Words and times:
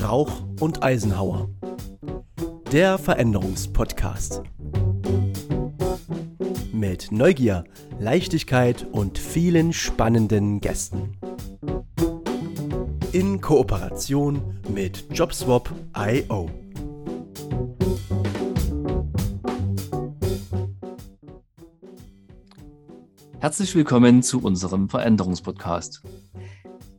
Rauch 0.00 0.42
und 0.60 0.82
Eisenhauer. 0.82 1.48
Der 2.72 2.98
Veränderungspodcast. 2.98 4.42
Mit 6.72 7.10
Neugier, 7.10 7.64
Leichtigkeit 7.98 8.86
und 8.92 9.18
vielen 9.18 9.72
spannenden 9.72 10.60
Gästen. 10.60 11.16
In 13.12 13.40
Kooperation 13.40 14.60
mit 14.68 15.06
JobSwap.io. 15.12 16.65
Herzlich 23.46 23.76
willkommen 23.76 24.24
zu 24.24 24.42
unserem 24.42 24.88
Veränderungspodcast. 24.88 26.02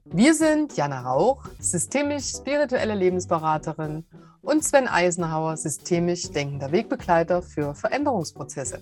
Wir 0.05 0.33
sind 0.33 0.77
Jana 0.77 1.01
Rauch, 1.01 1.43
systemisch-spirituelle 1.59 2.95
Lebensberaterin 2.95 4.05
und 4.41 4.63
Sven 4.63 4.87
Eisenhauer, 4.87 5.57
systemisch 5.57 6.31
denkender 6.31 6.71
Wegbegleiter 6.71 7.41
für 7.41 7.75
Veränderungsprozesse. 7.75 8.79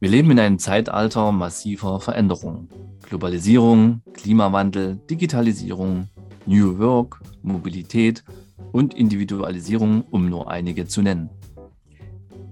Wir 0.00 0.10
leben 0.10 0.32
in 0.32 0.40
einem 0.40 0.58
Zeitalter 0.58 1.30
massiver 1.30 2.00
Veränderungen. 2.00 2.68
Globalisierung, 3.08 4.02
Klimawandel, 4.12 4.96
Digitalisierung, 5.08 6.08
New 6.46 6.80
Work, 6.80 7.22
Mobilität 7.44 8.24
und 8.72 8.94
Individualisierung, 8.94 10.02
um 10.10 10.28
nur 10.28 10.50
einige 10.50 10.84
zu 10.88 11.00
nennen. 11.00 11.30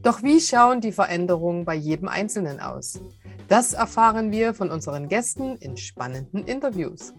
Doch 0.09 0.23
wie 0.23 0.41
schauen 0.41 0.81
die 0.81 0.93
Veränderungen 0.93 1.67
bei 1.67 1.75
jedem 1.75 2.09
Einzelnen 2.09 2.61
aus? 2.61 2.99
Das 3.47 3.75
erfahren 3.75 4.33
wir 4.33 4.55
von 4.55 4.71
unseren 4.71 5.07
Gästen 5.07 5.57
in 5.57 5.77
spannenden 5.77 6.45
Interviews. 6.45 7.13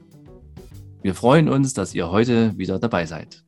Wir 1.03 1.13
freuen 1.13 1.49
uns, 1.49 1.75
dass 1.75 1.93
ihr 1.93 2.09
heute 2.09 2.57
wieder 2.57 2.79
dabei 2.79 3.05
seid. 3.05 3.43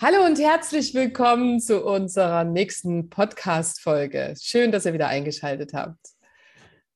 Hallo 0.00 0.24
und 0.24 0.38
herzlich 0.38 0.94
willkommen 0.94 1.60
zu 1.60 1.84
unserer 1.84 2.44
nächsten 2.44 3.10
Podcast-Folge. 3.10 4.32
Schön, 4.40 4.72
dass 4.72 4.86
ihr 4.86 4.94
wieder 4.94 5.08
eingeschaltet 5.08 5.74
habt. 5.74 6.00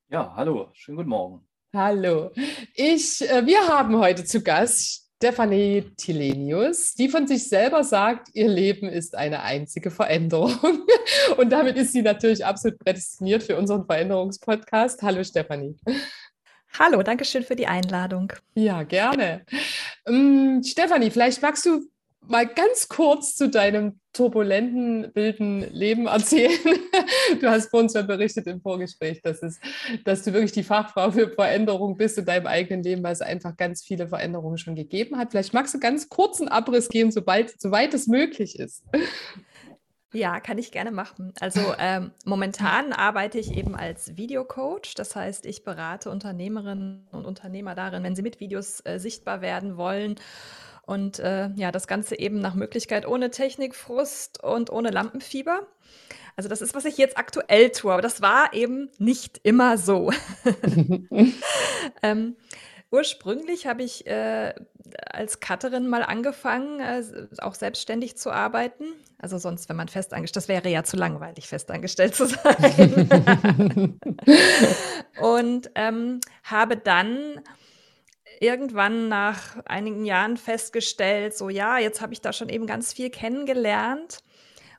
Ja, 0.09 0.33
hallo, 0.35 0.70
schönen 0.73 0.97
guten 0.97 1.11
Morgen. 1.11 1.47
Hallo. 1.75 2.31
Ich, 2.73 3.20
äh, 3.29 3.45
wir 3.45 3.69
haben 3.69 3.98
heute 3.98 4.25
zu 4.25 4.42
Gast 4.42 5.06
Stefanie 5.19 5.83
Tilenius, 5.97 6.92
die 6.92 7.09
von 7.09 7.27
sich 7.27 7.48
selber 7.48 7.83
sagt, 7.84 8.28
ihr 8.34 8.48
Leben 8.48 8.86
ist 8.86 9.14
eine 9.14 9.42
einzige 9.42 9.91
Veränderung. 9.91 10.53
Und 11.39 11.50
damit 11.50 11.78
ist 11.78 11.92
sie 11.92 12.03
natürlich 12.03 12.45
absolut 12.45 12.78
prädestiniert 12.78 13.42
für 13.42 13.56
unseren 13.56 13.86
Veränderungspodcast. 13.86 15.03
Hallo 15.03 15.25
Stefanie. 15.25 15.75
Hallo, 16.78 17.03
danke 17.03 17.25
schön 17.25 17.45
für 17.45 17.56
die 17.56 17.67
Einladung. 17.67 18.31
Ja, 18.55 18.83
gerne. 18.83 19.47
Ähm, 20.06 20.62
Stefanie, 20.62 21.11
vielleicht 21.11 21.41
magst 21.41 21.64
du 21.64 21.80
mal 22.20 22.47
ganz 22.47 22.89
kurz 22.89 23.34
zu 23.34 23.48
deinem 23.48 24.00
turbulenten, 24.12 25.14
wilden 25.14 25.61
Leben 25.72 26.06
erzählen. 26.06 26.58
Du 27.41 27.48
hast 27.48 27.70
vor 27.70 27.81
uns 27.81 27.92
ja 27.95 28.03
berichtet 28.03 28.47
im 28.47 28.61
Vorgespräch, 28.61 29.20
dass, 29.20 29.42
es, 29.42 29.61
dass 30.05 30.23
du 30.23 30.33
wirklich 30.33 30.53
die 30.53 30.62
Fachfrau 30.62 31.11
für 31.11 31.28
Veränderung 31.28 31.97
bist 31.97 32.19
in 32.19 32.25
deinem 32.25 32.47
eigenen 32.47 32.83
Leben, 32.83 33.03
weil 33.03 33.12
es 33.12 33.20
einfach 33.20 33.56
ganz 33.56 33.84
viele 33.84 34.08
Veränderungen 34.08 34.58
schon 34.58 34.77
gegeben 34.77 35.19
hat. 35.19 35.33
Vielleicht 35.33 35.53
magst 35.53 35.75
du 35.75 35.81
ganz 35.81 36.08
kurzen 36.08 36.48
Abriss 36.48 36.89
geben, 36.89 37.11
sobald, 37.11 37.61
soweit 37.61 37.95
es 37.95 38.06
möglich 38.06 38.58
ist. 38.58 38.84
Ja, 40.12 40.41
kann 40.41 40.56
ich 40.56 40.73
gerne 40.73 40.92
machen. 40.92 41.33
Also 41.41 41.61
ähm, 41.78 42.12
momentan 42.25 42.92
arbeite 42.92 43.39
ich 43.39 43.55
eben 43.55 43.75
als 43.75 44.17
Videocoach. 44.17 44.95
Das 44.95 45.14
heißt, 45.14 45.45
ich 45.47 45.64
berate 45.64 46.11
Unternehmerinnen 46.11 47.06
und 47.11 47.27
Unternehmer 47.27 47.75
darin, 47.75 48.03
wenn 48.03 48.17
sie 48.17 48.23
mit 48.23 48.41
Videos 48.41 48.80
äh, 48.86 48.98
sichtbar 48.98 49.42
werden 49.42 49.77
wollen. 49.77 50.14
Und 50.87 51.19
äh, 51.19 51.51
ja, 51.57 51.73
das 51.73 51.86
Ganze 51.86 52.19
eben 52.19 52.41
nach 52.41 52.55
Möglichkeit 52.55 53.07
ohne 53.07 53.30
Technikfrust 53.30 54.42
und 54.42 54.70
ohne 54.70 54.91
Lampenfieber. 54.91 55.67
Also 56.36 56.48
das 56.48 56.61
ist, 56.61 56.74
was 56.74 56.85
ich 56.85 56.97
jetzt 56.97 57.19
aktuell 57.19 57.70
tue, 57.70 57.92
aber 57.92 58.02
das 58.02 58.23
war 58.23 58.52
eben 58.52 58.91
nicht 58.98 59.41
immer 59.42 59.79
so. 59.79 60.13
ähm, 62.02 62.36
Ursprünglich 62.91 63.67
habe 63.67 63.83
ich 63.83 64.07
äh, 64.07 64.55
als 65.11 65.41
Cutterin 65.41 65.89
mal 65.89 66.05
angefangen, 66.05 66.79
äh, 66.79 67.03
auch 67.39 67.55
selbstständig 67.55 68.17
zu 68.17 68.30
arbeiten. 68.30 68.85
Also 69.18 69.39
sonst, 69.39 69.68
wenn 69.68 69.77
man 69.77 69.89
festangestellt, 69.89 70.36
das 70.36 70.48
wäre 70.48 70.68
ja 70.68 70.85
zu 70.85 70.97
langweilig, 70.97 71.48
festangestellt 71.48 72.14
zu 72.14 72.27
sein. 72.27 73.98
und 75.20 75.70
ähm, 75.74 76.20
habe 76.45 76.77
dann 76.77 77.41
irgendwann 78.41 79.08
nach 79.08 79.57
einigen 79.64 80.05
Jahren 80.05 80.36
festgestellt, 80.36 81.36
so 81.36 81.48
ja, 81.48 81.79
jetzt 81.79 82.01
habe 82.01 82.13
ich 82.13 82.20
da 82.20 82.33
schon 82.33 82.48
eben 82.48 82.67
ganz 82.67 82.92
viel 82.92 83.11
kennengelernt 83.11 84.19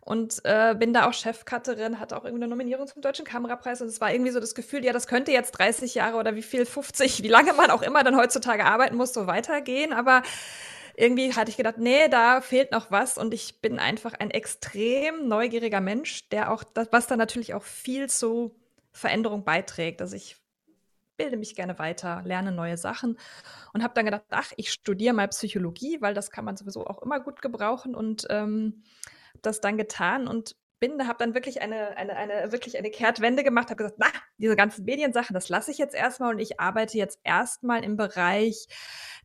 und 0.02 0.40
äh, 0.46 0.76
bin 0.78 0.94
da 0.94 1.08
auch 1.08 1.14
Chefcutterin, 1.14 2.00
hatte 2.00 2.16
auch 2.16 2.24
irgendwie 2.24 2.44
eine 2.44 2.50
Nominierung 2.50 2.88
zum 2.88 3.02
Deutschen 3.02 3.26
Kamerapreis 3.26 3.82
und 3.82 3.88
es 3.88 4.00
war 4.00 4.12
irgendwie 4.12 4.32
so 4.32 4.40
das 4.40 4.56
Gefühl, 4.56 4.86
ja, 4.86 4.94
das 4.94 5.08
könnte 5.08 5.32
jetzt 5.32 5.52
30 5.52 5.96
Jahre 5.96 6.18
oder 6.18 6.36
wie 6.36 6.44
viel, 6.44 6.66
50, 6.66 7.24
wie 7.24 7.28
lange 7.28 7.54
man 7.54 7.72
auch 7.72 7.82
immer 7.82 8.04
dann 8.04 8.16
heutzutage 8.16 8.66
arbeiten 8.66 8.96
muss, 8.96 9.14
so 9.14 9.28
weitergehen, 9.28 9.94
aber 9.94 10.24
irgendwie 10.96 11.34
hatte 11.34 11.52
ich 11.52 11.58
gedacht, 11.58 11.78
nee, 11.78 12.08
da 12.08 12.42
fehlt 12.42 12.72
noch 12.72 12.90
was 12.90 13.18
und 13.18 13.34
ich 13.34 13.62
bin 13.62 13.80
einfach 13.80 14.14
ein 14.14 14.32
extrem 14.32 15.28
neugieriger 15.28 15.82
Mensch, 15.82 16.30
der 16.30 16.52
auch, 16.52 16.64
was 16.92 17.08
da 17.08 17.16
natürlich 17.16 17.54
auch 17.54 17.64
viel 17.64 18.10
zu 18.10 18.56
Veränderung 18.94 19.44
beiträgt. 19.44 20.02
Also 20.02 20.16
ich 20.16 20.38
bilde 21.18 21.38
mich 21.38 21.56
gerne 21.56 21.78
weiter, 21.80 22.22
lerne 22.24 22.52
neue 22.52 22.78
Sachen 22.78 23.18
und 23.74 23.84
habe 23.84 23.94
dann 23.94 24.06
gedacht, 24.06 24.24
ach, 24.30 24.54
ich 24.56 24.72
studiere 24.72 25.14
mal 25.14 25.28
Psychologie, 25.28 25.98
weil 26.02 26.14
das 26.14 26.32
kann 26.32 26.46
man 26.46 26.56
sowieso 26.56 26.86
auch 26.86 27.02
immer 27.02 27.20
gut 27.20 27.42
gebrauchen 27.42 27.96
und 27.96 28.28
ähm, 28.30 28.84
das 29.42 29.62
dann 29.62 29.78
getan 29.78 30.28
und 30.28 30.56
bin, 30.80 31.08
habe 31.08 31.18
dann 31.18 31.34
wirklich 31.34 31.62
eine, 31.62 31.98
eine, 31.98 32.16
eine, 32.16 32.52
wirklich 32.52 32.78
eine 32.78 32.92
Kehrtwende 32.92 33.44
gemacht, 33.44 33.70
habe 33.70 33.78
gesagt, 33.78 33.98
na, 33.98 34.08
diese 34.38 34.56
ganzen 34.56 34.86
Mediensachen, 34.86 35.34
das 35.34 35.50
lasse 35.50 35.72
ich 35.72 35.78
jetzt 35.78 35.96
erstmal 35.96 36.34
und 36.34 36.40
ich 36.40 36.60
arbeite 36.60 36.98
jetzt 36.98 37.20
erstmal 37.24 37.84
im 37.84 37.98
Bereich 37.98 38.68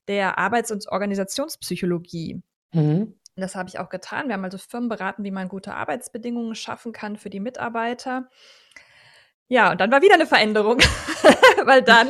der 0.09 0.39
Arbeits- 0.39 0.71
und 0.71 0.89
Organisationspsychologie. 0.89 2.43
Mhm. 2.73 3.15
Das 3.37 3.55
habe 3.55 3.69
ich 3.69 3.79
auch 3.79 3.89
getan. 3.89 4.29
Wir 4.29 4.35
haben 4.35 4.45
also 4.45 4.59
Firmen 4.59 4.89
beraten, 4.89 5.25
wie 5.25 5.31
man 5.31 5.49
gute 5.49 5.75
Arbeitsbedingungen 5.75 6.55
schaffen 6.55 6.93
kann 6.93 7.17
für 7.17 7.31
die 7.31 7.41
Mitarbeiter. 7.41 8.29
Ja, 9.49 9.73
und 9.73 9.81
dann 9.81 9.91
war 9.91 10.03
wieder 10.03 10.15
eine 10.15 10.27
Veränderung, 10.27 10.79
weil 11.65 11.83
dann 11.83 12.09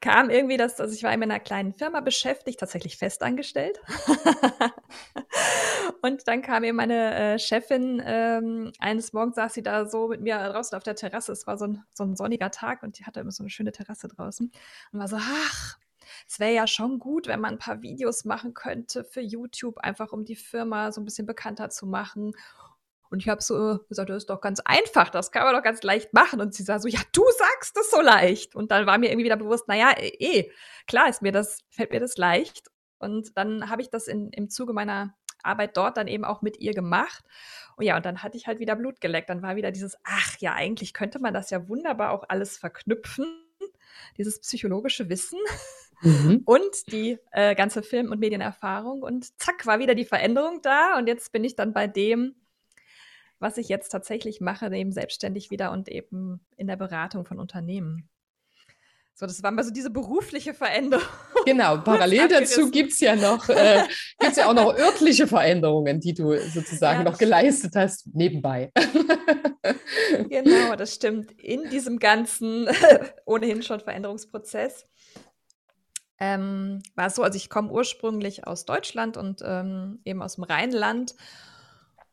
kam 0.00 0.30
irgendwie 0.30 0.56
das, 0.56 0.80
also 0.80 0.94
ich 0.94 1.02
war 1.02 1.12
in 1.12 1.22
einer 1.22 1.40
kleinen 1.40 1.74
Firma 1.74 2.00
beschäftigt, 2.00 2.60
tatsächlich 2.60 2.96
festangestellt. 2.96 3.80
und 6.02 6.28
dann 6.28 6.42
kam 6.42 6.64
eben 6.64 6.76
meine 6.76 7.14
äh, 7.14 7.38
Chefin, 7.38 8.02
ähm, 8.04 8.72
eines 8.78 9.12
Morgens 9.12 9.36
saß 9.36 9.54
sie 9.54 9.62
da 9.62 9.86
so 9.86 10.08
mit 10.08 10.20
mir 10.20 10.38
draußen 10.38 10.76
auf 10.76 10.84
der 10.84 10.94
Terrasse. 10.94 11.32
Es 11.32 11.46
war 11.46 11.58
so 11.58 11.66
ein, 11.66 11.84
so 11.92 12.04
ein 12.04 12.16
sonniger 12.16 12.50
Tag 12.50 12.82
und 12.82 12.98
die 12.98 13.04
hatte 13.04 13.20
immer 13.20 13.32
so 13.32 13.42
eine 13.42 13.50
schöne 13.50 13.72
Terrasse 13.72 14.08
draußen. 14.08 14.50
Und 14.92 14.98
war 14.98 15.08
so, 15.08 15.16
ach, 15.18 15.78
es 16.26 16.38
wäre 16.38 16.54
ja 16.54 16.66
schon 16.66 16.98
gut, 16.98 17.26
wenn 17.26 17.40
man 17.40 17.54
ein 17.54 17.58
paar 17.58 17.82
Videos 17.82 18.24
machen 18.24 18.54
könnte 18.54 19.04
für 19.04 19.20
YouTube, 19.20 19.78
einfach 19.78 20.12
um 20.12 20.24
die 20.24 20.36
Firma 20.36 20.92
so 20.92 21.00
ein 21.00 21.04
bisschen 21.04 21.26
bekannter 21.26 21.70
zu 21.70 21.86
machen. 21.86 22.32
Und 23.10 23.20
ich 23.20 23.28
habe 23.28 23.42
so 23.42 23.78
gesagt, 23.88 24.10
das 24.10 24.18
ist 24.18 24.30
doch 24.30 24.40
ganz 24.40 24.60
einfach, 24.60 25.08
das 25.08 25.32
kann 25.32 25.44
man 25.44 25.54
doch 25.54 25.62
ganz 25.62 25.82
leicht 25.82 26.12
machen. 26.12 26.40
Und 26.40 26.54
sie 26.54 26.62
sah 26.62 26.78
so, 26.78 26.88
ja, 26.88 27.00
du 27.12 27.24
sagst 27.36 27.76
es 27.78 27.90
so 27.90 28.00
leicht. 28.00 28.54
Und 28.54 28.70
dann 28.70 28.86
war 28.86 28.98
mir 28.98 29.10
irgendwie 29.10 29.24
wieder 29.24 29.36
bewusst, 29.36 29.68
naja, 29.68 29.94
eh, 29.98 30.08
eh, 30.18 30.50
klar 30.86 31.08
ist 31.08 31.22
mir 31.22 31.32
das, 31.32 31.60
fällt 31.70 31.90
mir 31.90 32.00
das 32.00 32.16
leicht. 32.16 32.68
Und 32.98 33.36
dann 33.36 33.70
habe 33.70 33.82
ich 33.82 33.90
das 33.90 34.08
in, 34.08 34.30
im 34.30 34.50
Zuge 34.50 34.72
meiner 34.72 35.14
Arbeit 35.42 35.76
dort 35.76 35.96
dann 35.96 36.08
eben 36.08 36.24
auch 36.24 36.42
mit 36.42 36.58
ihr 36.58 36.74
gemacht. 36.74 37.24
Und 37.76 37.84
ja, 37.84 37.96
und 37.96 38.04
dann 38.04 38.22
hatte 38.22 38.36
ich 38.36 38.46
halt 38.46 38.58
wieder 38.58 38.76
Blut 38.76 39.00
geleckt. 39.00 39.30
Dann 39.30 39.42
war 39.42 39.56
wieder 39.56 39.70
dieses, 39.70 39.96
ach 40.04 40.36
ja, 40.38 40.54
eigentlich 40.54 40.92
könnte 40.92 41.20
man 41.20 41.32
das 41.32 41.50
ja 41.50 41.68
wunderbar 41.68 42.10
auch 42.10 42.24
alles 42.28 42.58
verknüpfen, 42.58 43.26
dieses 44.16 44.40
psychologische 44.40 45.08
Wissen. 45.08 45.38
Mhm. 46.02 46.42
Und 46.44 46.92
die 46.92 47.18
äh, 47.32 47.54
ganze 47.54 47.82
Film- 47.82 48.12
und 48.12 48.20
Medienerfahrung. 48.20 49.02
Und 49.02 49.40
zack, 49.40 49.66
war 49.66 49.78
wieder 49.78 49.94
die 49.94 50.04
Veränderung 50.04 50.60
da. 50.62 50.96
Und 50.98 51.06
jetzt 51.08 51.32
bin 51.32 51.44
ich 51.44 51.56
dann 51.56 51.72
bei 51.72 51.86
dem, 51.86 52.34
was 53.38 53.56
ich 53.56 53.68
jetzt 53.68 53.90
tatsächlich 53.90 54.40
mache, 54.40 54.74
eben 54.74 54.92
selbstständig 54.92 55.50
wieder 55.50 55.72
und 55.72 55.88
eben 55.88 56.40
in 56.56 56.66
der 56.66 56.76
Beratung 56.76 57.24
von 57.24 57.38
Unternehmen. 57.38 58.08
So, 59.18 59.26
das 59.26 59.42
war 59.42 59.50
mal 59.50 59.64
so 59.64 59.72
diese 59.72 59.90
berufliche 59.90 60.54
Veränderung. 60.54 61.04
Genau, 61.44 61.78
parallel 61.84 62.28
dazu 62.28 62.70
gibt 62.70 62.92
es 62.92 63.00
ja 63.00 63.16
noch, 63.16 63.48
äh, 63.48 63.82
gibt's 64.20 64.36
ja 64.36 64.48
auch 64.48 64.54
noch 64.54 64.72
örtliche 64.78 65.26
Veränderungen, 65.26 65.98
die 65.98 66.14
du 66.14 66.38
sozusagen 66.38 67.00
ja. 67.00 67.10
noch 67.10 67.18
geleistet 67.18 67.74
hast, 67.74 68.06
nebenbei. 68.14 68.70
genau, 70.28 70.76
das 70.76 70.94
stimmt. 70.94 71.32
In 71.32 71.68
diesem 71.68 71.98
ganzen 71.98 72.68
ohnehin 73.26 73.64
schon 73.64 73.80
Veränderungsprozess 73.80 74.86
ähm, 76.20 76.80
war 76.94 77.08
es 77.08 77.16
so, 77.16 77.24
also 77.24 77.36
ich 77.36 77.50
komme 77.50 77.72
ursprünglich 77.72 78.46
aus 78.46 78.66
Deutschland 78.66 79.16
und 79.16 79.42
ähm, 79.44 79.98
eben 80.04 80.22
aus 80.22 80.36
dem 80.36 80.44
Rheinland 80.44 81.16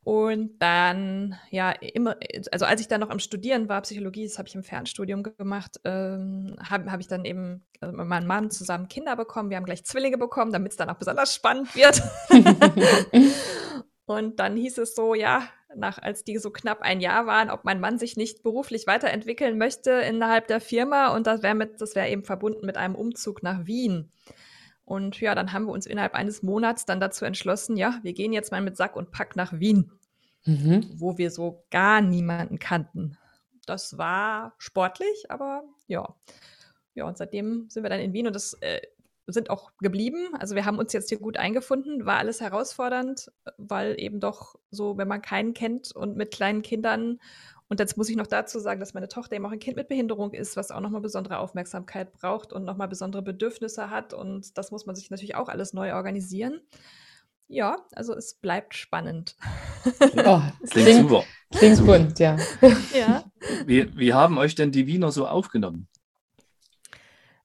Und 0.06 0.60
dann, 0.60 1.36
ja, 1.50 1.72
immer, 1.72 2.16
also 2.52 2.66
als 2.66 2.80
ich 2.80 2.88
dann 2.88 3.02
noch 3.02 3.10
am 3.10 3.18
Studieren 3.18 3.68
war, 3.70 3.82
Psychologie, 3.82 4.26
das 4.26 4.38
habe 4.38 4.48
ich 4.48 4.54
im 4.54 4.62
Fernstudium 4.62 5.24
gemacht, 5.24 5.80
ähm, 5.84 6.56
habe 6.60 6.92
hab 6.92 7.00
ich 7.00 7.08
dann 7.08 7.26
eben 7.26 7.66
also 7.82 7.98
mit 7.98 8.06
meinem 8.06 8.28
Mann 8.28 8.52
zusammen 8.52 8.88
Kinder 8.88 9.16
bekommen. 9.16 9.50
Wir 9.50 9.58
haben 9.58 9.66
gleich 9.66 9.84
Zwillinge 9.84 10.20
bekommen, 10.20 10.52
damit 10.52 10.74
es 10.74 10.78
dann 10.78 10.92
auch 10.92 11.00
besonders 11.00 11.34
spannend 11.34 11.76
wird. 11.76 12.04
und 14.06 14.40
dann 14.40 14.56
hieß 14.56 14.78
es 14.78 14.94
so, 14.94 15.16
ja, 15.16 15.50
nach, 15.76 15.98
als 15.98 16.24
die 16.24 16.38
so 16.38 16.52
knapp 16.52 16.84
ein 16.84 17.02
Jahr 17.02 17.26
waren, 17.26 17.50
ob 17.50 17.64
mein 17.64 17.80
Mann 17.80 17.98
sich 17.98 18.16
nicht 18.16 18.44
beruflich 18.44 18.86
weiterentwickeln 18.86 19.58
möchte 19.58 19.90
innerhalb 19.90 20.46
der 20.46 20.62
Firma. 20.62 21.16
Und 21.16 21.26
das 21.26 21.42
wäre 21.42 21.56
mit, 21.56 21.82
das 21.82 21.96
wäre 21.96 22.10
eben 22.10 22.24
verbunden 22.24 22.68
mit 22.68 22.78
einem 22.78 22.94
Umzug 22.94 23.42
nach 23.42 23.66
Wien. 23.66 24.12
Und 24.86 25.20
ja, 25.20 25.34
dann 25.34 25.52
haben 25.52 25.66
wir 25.66 25.74
uns 25.74 25.88
innerhalb 25.88 26.14
eines 26.14 26.44
Monats 26.44 26.86
dann 26.86 27.00
dazu 27.00 27.26
entschlossen, 27.26 27.76
ja, 27.76 28.00
wir 28.04 28.14
gehen 28.14 28.34
jetzt 28.34 28.52
mal 28.52 28.62
mit 28.62 28.78
Sack 28.78 28.96
und 28.96 29.12
Pack 29.12 29.36
nach 29.36 29.54
Wien, 29.60 29.92
mhm. 30.46 30.88
wo 30.96 31.18
wir 31.18 31.32
so 31.32 31.66
gar 31.72 32.02
niemanden 32.02 32.60
kannten. 32.60 33.18
Das 33.66 33.98
war 33.98 34.54
sportlich, 34.60 35.26
aber 35.30 35.64
ja. 35.88 36.16
Ja, 36.94 37.06
und 37.06 37.18
seitdem 37.18 37.68
sind 37.70 37.84
wir 37.84 37.90
dann 37.90 38.00
in 38.00 38.14
Wien 38.14 38.28
und 38.28 38.36
das 38.36 38.54
äh, 38.62 38.80
sind 39.28 39.50
auch 39.50 39.72
geblieben. 39.80 40.30
Also 40.40 40.56
wir 40.56 40.66
haben 40.66 40.78
uns 40.78 40.94
jetzt 40.94 41.10
hier 41.10 41.20
gut 41.20 41.38
eingefunden, 41.38 42.06
war 42.06 42.18
alles 42.18 42.42
herausfordernd, 42.42 43.32
weil 43.58 44.00
eben 44.00 44.20
doch 44.20 44.56
so, 44.70 44.98
wenn 44.98 45.08
man 45.08 45.22
keinen 45.22 45.54
kennt 45.54 45.96
und 45.96 46.16
mit 46.16 46.32
kleinen 46.32 46.62
Kindern 46.62 47.20
und 47.68 47.80
jetzt 47.80 47.98
muss 47.98 48.10
ich 48.10 48.16
noch 48.16 48.28
dazu 48.28 48.60
sagen, 48.60 48.80
dass 48.80 48.94
meine 48.94 49.08
Tochter 49.08 49.36
eben 49.36 49.46
auch 49.46 49.52
ein 49.52 49.60
Kind 49.60 49.78
mit 49.78 49.88
Behinderung 49.88 50.34
ist, 50.34 50.56
was 50.56 50.70
auch 50.70 50.82
nochmal 50.82 51.02
besondere 51.02 51.40
Aufmerksamkeit 51.40 52.14
braucht 52.14 52.54
und 52.54 52.64
nochmal 52.64 52.88
besondere 52.88 53.24
Bedürfnisse 53.24 53.90
hat. 53.90 54.14
Und 54.14 54.58
das 54.58 54.70
muss 54.70 54.86
man 54.86 54.96
sich 54.96 55.10
natürlich 55.10 55.36
auch 55.36 55.50
alles 55.50 55.74
neu 55.74 55.94
organisieren. 55.96 56.62
Ja, 57.48 57.78
also 57.94 58.14
es 58.14 58.36
bleibt 58.36 58.76
spannend. 58.76 59.36
Oh, 60.26 60.42
klingt, 60.68 60.72
klingt 60.72 61.02
super. 61.02 61.24
Klingt 61.52 61.86
bunt, 61.86 62.20
ja. 62.20 62.38
ja. 62.94 63.24
Wie, 63.66 63.96
wie 63.96 64.14
haben 64.14 64.40
euch 64.40 64.56
denn 64.56 64.72
die 64.72 64.88
Wiener 64.88 65.12
so 65.12 65.28
aufgenommen? 65.28 65.88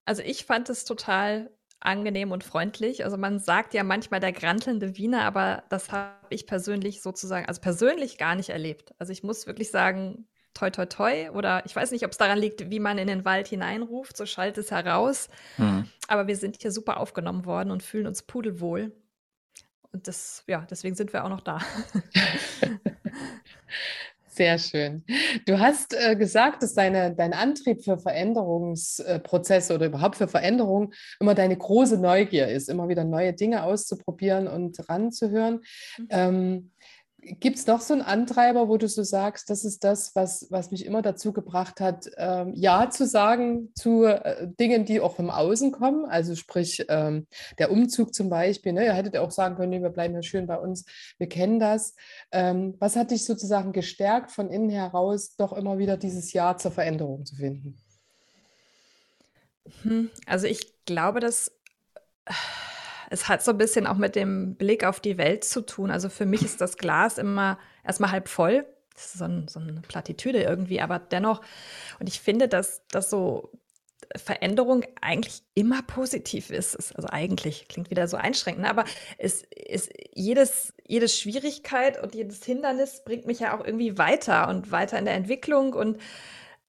Also 0.06 0.22
ich 0.22 0.46
fand 0.46 0.70
es 0.70 0.86
total 0.86 1.50
angenehm 1.80 2.30
und 2.30 2.44
freundlich. 2.44 3.04
Also 3.04 3.16
man 3.16 3.38
sagt 3.38 3.74
ja 3.74 3.82
manchmal 3.82 4.20
der 4.20 4.32
grantelnde 4.32 4.96
Wiener, 4.96 5.22
aber 5.22 5.64
das 5.70 5.90
habe 5.90 6.12
ich 6.28 6.46
persönlich 6.46 7.02
sozusagen, 7.02 7.46
also 7.46 7.60
persönlich 7.60 8.18
gar 8.18 8.34
nicht 8.34 8.50
erlebt. 8.50 8.94
Also 8.98 9.12
ich 9.12 9.22
muss 9.22 9.46
wirklich 9.46 9.70
sagen, 9.70 10.26
toi 10.52 10.70
toi 10.70 10.86
toi 10.86 11.30
oder 11.30 11.64
ich 11.64 11.74
weiß 11.74 11.90
nicht, 11.92 12.04
ob 12.04 12.10
es 12.10 12.18
daran 12.18 12.38
liegt, 12.38 12.70
wie 12.70 12.80
man 12.80 12.98
in 12.98 13.06
den 13.06 13.24
Wald 13.24 13.48
hineinruft, 13.48 14.16
so 14.16 14.26
schallt 14.26 14.58
es 14.58 14.70
heraus. 14.70 15.28
Hm. 15.56 15.86
Aber 16.08 16.26
wir 16.26 16.36
sind 16.36 16.60
hier 16.60 16.72
super 16.72 16.98
aufgenommen 16.98 17.46
worden 17.46 17.70
und 17.70 17.82
fühlen 17.82 18.06
uns 18.06 18.22
pudelwohl. 18.22 18.92
Und 19.92 20.06
das, 20.06 20.44
ja, 20.46 20.66
deswegen 20.70 20.94
sind 20.94 21.12
wir 21.12 21.24
auch 21.24 21.28
noch 21.28 21.40
da. 21.40 21.60
Sehr 24.32 24.58
schön. 24.58 25.04
Du 25.44 25.58
hast 25.58 25.92
äh, 25.92 26.14
gesagt, 26.14 26.62
dass 26.62 26.72
deine, 26.72 27.12
dein 27.12 27.32
Antrieb 27.32 27.82
für 27.82 27.98
Veränderungsprozesse 27.98 29.74
oder 29.74 29.86
überhaupt 29.86 30.16
für 30.16 30.28
Veränderung 30.28 30.92
immer 31.18 31.34
deine 31.34 31.56
große 31.56 31.98
Neugier 31.98 32.46
ist, 32.46 32.68
immer 32.68 32.88
wieder 32.88 33.02
neue 33.02 33.32
Dinge 33.32 33.64
auszuprobieren 33.64 34.46
und 34.46 34.88
ranzuhören. 34.88 35.62
Mhm. 35.98 36.06
Ähm, 36.10 36.70
Gibt 37.22 37.58
es 37.58 37.66
noch 37.66 37.80
so 37.80 37.92
einen 37.92 38.02
Antreiber, 38.02 38.68
wo 38.68 38.78
du 38.78 38.88
so 38.88 39.02
sagst, 39.02 39.50
das 39.50 39.64
ist 39.64 39.84
das, 39.84 40.14
was, 40.14 40.46
was 40.50 40.70
mich 40.70 40.86
immer 40.86 41.02
dazu 41.02 41.32
gebracht 41.32 41.80
hat, 41.80 42.10
ähm, 42.16 42.52
Ja 42.54 42.88
zu 42.88 43.06
sagen 43.06 43.70
zu 43.74 44.04
äh, 44.04 44.48
Dingen, 44.58 44.84
die 44.86 45.00
auch 45.00 45.16
vom 45.16 45.30
Außen 45.30 45.70
kommen? 45.70 46.06
Also 46.06 46.34
sprich 46.34 46.84
ähm, 46.88 47.26
der 47.58 47.70
Umzug 47.70 48.14
zum 48.14 48.30
Beispiel. 48.30 48.72
Ne? 48.72 48.86
Ihr 48.86 48.94
hättet 48.94 49.16
auch 49.18 49.30
sagen 49.30 49.56
können, 49.56 49.70
nee, 49.70 49.82
wir 49.82 49.90
bleiben 49.90 50.14
ja 50.14 50.22
schön 50.22 50.46
bei 50.46 50.56
uns, 50.56 50.86
wir 51.18 51.28
kennen 51.28 51.58
das. 51.60 51.94
Ähm, 52.32 52.74
was 52.78 52.96
hat 52.96 53.10
dich 53.10 53.24
sozusagen 53.24 53.72
gestärkt, 53.72 54.30
von 54.30 54.50
innen 54.50 54.70
heraus 54.70 55.36
doch 55.36 55.52
immer 55.52 55.78
wieder 55.78 55.96
dieses 55.98 56.32
Ja 56.32 56.56
zur 56.56 56.70
Veränderung 56.70 57.26
zu 57.26 57.36
finden? 57.36 57.76
Hm, 59.82 60.10
also 60.26 60.46
ich 60.46 60.84
glaube, 60.84 61.20
dass 61.20 61.52
es 63.10 63.28
hat 63.28 63.42
so 63.42 63.50
ein 63.50 63.58
bisschen 63.58 63.86
auch 63.86 63.96
mit 63.96 64.14
dem 64.14 64.54
Blick 64.54 64.84
auf 64.84 65.00
die 65.00 65.18
Welt 65.18 65.44
zu 65.44 65.60
tun. 65.60 65.90
Also 65.90 66.08
für 66.08 66.26
mich 66.26 66.42
ist 66.42 66.60
das 66.60 66.78
Glas 66.78 67.18
immer 67.18 67.58
erstmal 67.84 68.12
halb 68.12 68.28
voll. 68.28 68.64
Das 68.94 69.06
ist 69.06 69.18
so, 69.18 69.24
ein, 69.24 69.48
so 69.48 69.58
eine 69.60 69.80
Plattitüde 69.82 70.42
irgendwie, 70.42 70.80
aber 70.80 70.98
dennoch, 70.98 71.42
und 71.98 72.08
ich 72.08 72.20
finde, 72.20 72.48
dass 72.48 72.86
das 72.88 73.10
so 73.10 73.50
Veränderung 74.16 74.84
eigentlich 75.00 75.42
immer 75.54 75.82
positiv 75.82 76.50
ist. 76.50 76.76
Also 76.96 77.08
eigentlich 77.08 77.68
klingt 77.68 77.90
wieder 77.90 78.06
so 78.08 78.16
einschränkend, 78.16 78.66
aber 78.66 78.84
es 79.18 79.42
ist 79.42 79.90
jedes, 80.12 80.72
jede 80.86 81.08
Schwierigkeit 81.08 82.02
und 82.02 82.14
jedes 82.14 82.44
Hindernis 82.44 83.02
bringt 83.04 83.26
mich 83.26 83.40
ja 83.40 83.56
auch 83.56 83.64
irgendwie 83.64 83.98
weiter 83.98 84.48
und 84.48 84.70
weiter 84.70 84.98
in 84.98 85.04
der 85.04 85.14
Entwicklung. 85.14 85.74
Und 85.74 85.98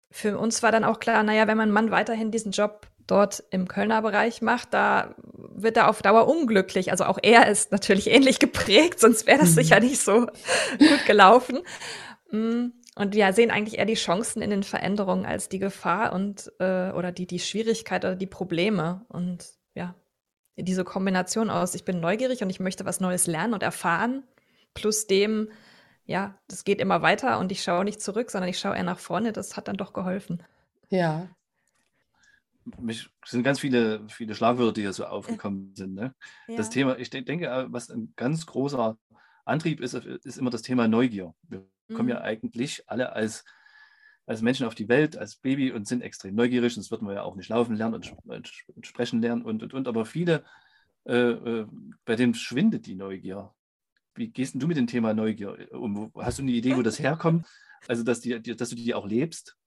für 0.10 0.38
uns 0.38 0.62
war 0.64 0.72
dann 0.72 0.84
auch 0.84 1.00
klar, 1.00 1.24
naja, 1.24 1.48
wenn 1.48 1.58
mein 1.58 1.72
Mann 1.72 1.92
weiterhin 1.92 2.32
diesen 2.32 2.52
Job 2.52 2.88
dort 3.12 3.44
im 3.50 3.68
Kölner 3.68 4.02
Bereich 4.02 4.42
macht, 4.42 4.74
da 4.74 5.16
wird 5.54 5.76
er 5.76 5.90
auf 5.90 6.02
Dauer 6.02 6.30
unglücklich. 6.30 6.92
Also 6.92 7.04
auch 7.04 7.20
er 7.22 7.48
ist 7.50 7.74
natürlich 7.74 8.10
ähnlich 8.10 8.40
geprägt, 8.40 9.02
sonst 9.02 9.28
wäre 9.28 9.40
das 9.40 9.50
mhm. 9.50 9.56
sicher 9.56 9.80
nicht 9.82 10.00
so 10.00 10.28
gut 10.80 11.06
gelaufen. 11.06 11.60
Mm, 12.32 12.68
und 12.96 13.14
wir 13.14 13.34
sehen 13.34 13.52
eigentlich 13.52 13.80
eher 13.80 13.86
die 13.86 13.96
Chancen 13.96 14.42
in 14.42 14.50
den 14.50 14.64
Veränderungen 14.64 15.26
als 15.26 15.50
die 15.50 15.60
Gefahr 15.60 16.14
und 16.14 16.54
äh, 16.60 16.92
oder 16.92 17.12
die, 17.12 17.28
die 17.28 17.40
Schwierigkeit 17.40 18.06
oder 18.06 18.16
die 18.16 18.28
Probleme. 18.28 19.06
Und 19.10 19.46
ja, 19.76 19.94
diese 20.56 20.86
Kombination 20.86 21.50
aus, 21.50 21.76
ich 21.76 21.84
bin 21.84 22.00
neugierig 22.00 22.42
und 22.42 22.50
ich 22.50 22.62
möchte 22.62 22.86
was 22.86 23.02
Neues 23.02 23.28
lernen 23.28 23.54
und 23.54 23.62
erfahren, 23.62 24.24
plus 24.74 25.08
dem, 25.08 25.50
ja, 26.06 26.40
das 26.48 26.64
geht 26.64 26.80
immer 26.80 27.02
weiter 27.02 27.40
und 27.40 27.52
ich 27.52 27.62
schaue 27.62 27.84
nicht 27.84 28.02
zurück, 28.02 28.32
sondern 28.32 28.50
ich 28.50 28.60
schaue 28.60 28.78
eher 28.78 28.84
nach 28.84 29.00
vorne, 29.00 29.34
das 29.34 29.58
hat 29.58 29.68
dann 29.68 29.76
doch 29.76 29.92
geholfen. 29.92 30.44
Ja, 30.90 31.28
mich 32.80 33.10
sind 33.26 33.44
ganz 33.44 33.60
viele, 33.60 34.08
viele 34.08 34.36
Schlagwörter, 34.36 34.74
die 34.74 34.82
hier 34.82 34.94
so 34.94 35.06
aufgekommen 35.06 35.74
sind. 35.76 35.96
Ne? 35.96 36.14
Ja. 36.48 36.58
Das 36.58 36.70
Thema, 36.70 36.98
ich 36.98 37.10
denke, 37.10 37.48
äh, 37.48 37.66
was 37.70 37.90
ein 37.90 38.14
ganz 38.16 38.46
großer 38.46 38.98
Antrieb 39.46 39.82
ist, 39.82 39.94
ist 39.94 40.38
immer 40.38 40.50
das 40.50 40.62
Thema 40.62 40.88
Neugier. 40.88 41.34
Wir 41.48 41.66
mhm. 41.88 41.96
kommen 41.96 42.10
ja 42.10 42.20
mhm. 42.20 42.26
eigentlich 42.26 42.84
alle 42.88 43.14
als, 43.14 43.44
als 44.26 44.42
Menschen 44.42 44.68
auf 44.68 44.76
die 44.76 44.90
Welt, 44.90 45.18
als 45.18 45.38
Baby 45.38 45.72
und 45.72 45.88
sind 45.88 46.02
extrem 46.02 46.36
neugierig, 46.36 46.74
sonst 46.74 46.92
würden 46.92 47.08
wir 47.08 47.16
ja 47.16 47.24
auch 47.24 47.36
nicht 47.36 47.50
laufen 47.50 47.76
lernen 47.76 47.96
und, 47.96 48.16
und 48.26 48.88
sprechen 48.88 49.22
lernen 49.22 49.42
und, 49.42 49.64
und, 49.64 49.74
und. 49.74 49.88
Aber 49.88 50.06
viele, 50.06 50.44
äh, 51.06 51.16
äh, 51.16 51.68
bei 52.06 52.16
denen 52.16 52.36
schwindet 52.36 52.86
die 52.86 52.96
Neugier. 52.96 53.54
Wie 54.14 54.28
gehst 54.28 54.56
du 54.56 54.68
mit 54.68 54.78
dem 54.78 54.88
Thema 54.88 55.14
Neugier 55.14 55.72
um? 55.72 56.12
Hast 56.16 56.38
du 56.38 56.44
eine 56.44 56.52
Idee, 56.52 56.76
wo 56.76 56.82
das 56.82 57.00
herkommt? 57.00 57.48
Also, 57.88 58.04
dass, 58.04 58.20
die, 58.22 58.40
dass 58.40 58.70
du 58.70 58.76
die 58.76 58.94
auch 58.94 59.08
lebst? 59.08 59.58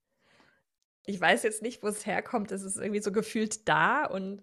Ich 1.07 1.21
weiß 1.21 1.43
jetzt 1.43 1.63
nicht, 1.63 1.83
wo 1.83 1.89
es 1.89 2.07
herkommt. 2.07 2.53
Es 2.53 2.63
ist 2.63 2.77
irgendwie 2.77 3.01
so 3.01 3.13
gefühlt 3.13 3.69
da 3.69 4.07
und 4.07 4.43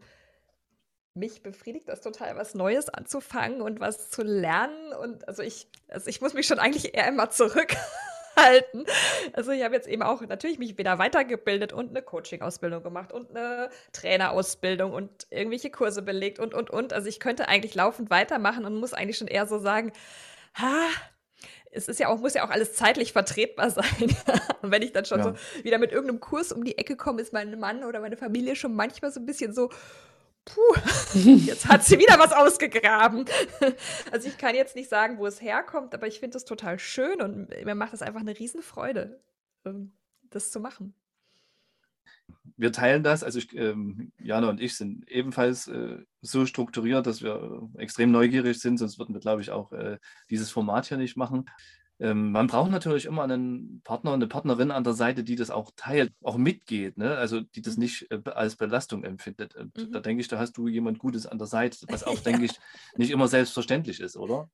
mich 1.13 1.43
befriedigt 1.43 1.89
das 1.89 2.01
total, 2.01 2.37
was 2.37 2.55
Neues 2.55 2.87
anzufangen 2.89 3.61
und 3.61 3.79
was 3.79 4.09
zu 4.09 4.23
lernen. 4.23 4.93
Und 4.93 5.27
also 5.27 5.43
ich, 5.43 5.67
also 5.89 6.07
ich 6.09 6.21
muss 6.21 6.33
mich 6.33 6.47
schon 6.47 6.59
eigentlich 6.59 6.95
eher 6.95 7.07
immer 7.07 7.29
zurückhalten. 7.29 7.77
Also 9.33 9.51
ich 9.51 9.63
habe 9.63 9.75
jetzt 9.75 9.87
eben 9.87 10.01
auch 10.01 10.21
natürlich 10.21 10.57
mich 10.57 10.77
wieder 10.77 10.97
weitergebildet 10.97 11.73
und 11.73 11.89
eine 11.89 12.01
Coaching-Ausbildung 12.01 12.81
gemacht 12.81 13.11
und 13.11 13.29
eine 13.29 13.69
Trainerausbildung 13.91 14.93
und 14.93 15.27
irgendwelche 15.29 15.69
Kurse 15.69 16.01
belegt 16.01 16.39
und, 16.39 16.53
und, 16.53 16.69
und. 16.69 16.93
Also 16.93 17.07
ich 17.07 17.19
könnte 17.19 17.49
eigentlich 17.49 17.75
laufend 17.75 18.09
weitermachen 18.09 18.65
und 18.65 18.75
muss 18.75 18.93
eigentlich 18.93 19.17
schon 19.17 19.27
eher 19.27 19.45
so 19.45 19.59
sagen, 19.59 19.91
ha, 20.55 20.87
es 21.71 21.87
ist 21.87 21.99
ja 21.99 22.09
auch, 22.09 22.19
muss 22.19 22.33
ja 22.33 22.45
auch 22.45 22.49
alles 22.49 22.73
zeitlich 22.73 23.13
vertretbar 23.13 23.69
sein. 23.71 24.15
Und 24.61 24.71
wenn 24.71 24.81
ich 24.81 24.91
dann 24.91 25.05
schon 25.05 25.19
ja. 25.19 25.23
so 25.25 25.63
wieder 25.63 25.77
mit 25.77 25.91
irgendeinem 25.91 26.19
Kurs 26.19 26.51
um 26.51 26.63
die 26.63 26.77
Ecke 26.77 26.95
komme, 26.95 27.21
ist 27.21 27.33
mein 27.33 27.57
Mann 27.59 27.83
oder 27.83 27.99
meine 27.99 28.17
Familie 28.17 28.55
schon 28.55 28.75
manchmal 28.75 29.11
so 29.11 29.19
ein 29.19 29.25
bisschen 29.25 29.53
so, 29.53 29.69
puh, 30.45 30.75
jetzt 31.13 31.67
hat 31.67 31.83
sie 31.83 31.97
wieder 31.97 32.19
was 32.19 32.33
ausgegraben. 32.33 33.25
Also 34.11 34.27
ich 34.27 34.37
kann 34.37 34.55
jetzt 34.55 34.75
nicht 34.75 34.89
sagen, 34.89 35.17
wo 35.17 35.25
es 35.25 35.41
herkommt, 35.41 35.93
aber 35.93 36.07
ich 36.07 36.19
finde 36.19 36.33
das 36.33 36.45
total 36.45 36.79
schön 36.79 37.21
und 37.21 37.49
mir 37.49 37.75
macht 37.75 37.93
es 37.93 38.01
einfach 38.01 38.19
eine 38.19 38.37
Riesenfreude, 38.37 39.21
ähm, 39.65 39.93
das 40.29 40.51
zu 40.51 40.59
machen 40.59 40.93
wir 42.61 42.71
teilen 42.71 43.03
das. 43.03 43.23
Also 43.23 43.39
ich, 43.39 43.55
ähm, 43.55 44.11
Jana 44.19 44.49
und 44.49 44.61
ich 44.61 44.75
sind 44.75 45.09
ebenfalls 45.09 45.67
äh, 45.67 45.97
so 46.21 46.45
strukturiert, 46.45 47.07
dass 47.07 47.21
wir 47.21 47.69
äh, 47.75 47.81
extrem 47.81 48.11
neugierig 48.11 48.59
sind, 48.59 48.77
sonst 48.77 48.99
würden 48.99 49.15
wir, 49.15 49.19
glaube 49.19 49.41
ich, 49.41 49.49
auch 49.49 49.71
äh, 49.71 49.97
dieses 50.29 50.51
Format 50.51 50.87
hier 50.87 50.97
nicht 50.97 51.17
machen. 51.17 51.45
Ähm, 51.99 52.31
man 52.31 52.47
braucht 52.47 52.71
natürlich 52.71 53.05
immer 53.05 53.23
einen 53.23 53.81
Partner, 53.83 54.13
eine 54.13 54.27
Partnerin 54.27 54.71
an 54.71 54.83
der 54.83 54.93
Seite, 54.93 55.23
die 55.23 55.35
das 55.35 55.49
auch 55.49 55.71
teilt, 55.75 56.13
auch 56.23 56.37
mitgeht, 56.37 56.97
ne? 56.97 57.15
also 57.17 57.41
die 57.41 57.61
das 57.61 57.77
mhm. 57.77 57.83
nicht 57.83 58.11
äh, 58.11 58.21
als 58.25 58.55
Belastung 58.55 59.03
empfindet. 59.03 59.55
Und 59.55 59.75
mhm. 59.77 59.91
da 59.91 59.99
denke 59.99 60.21
ich, 60.21 60.27
da 60.27 60.37
hast 60.37 60.53
du 60.53 60.67
jemand 60.67 60.99
Gutes 60.99 61.25
an 61.25 61.39
der 61.39 61.47
Seite, 61.47 61.77
was 61.89 62.03
auch, 62.05 62.19
denke 62.19 62.45
ich, 62.45 62.53
nicht 62.95 63.11
immer 63.11 63.27
selbstverständlich 63.27 63.99
ist, 63.99 64.17
oder? 64.17 64.49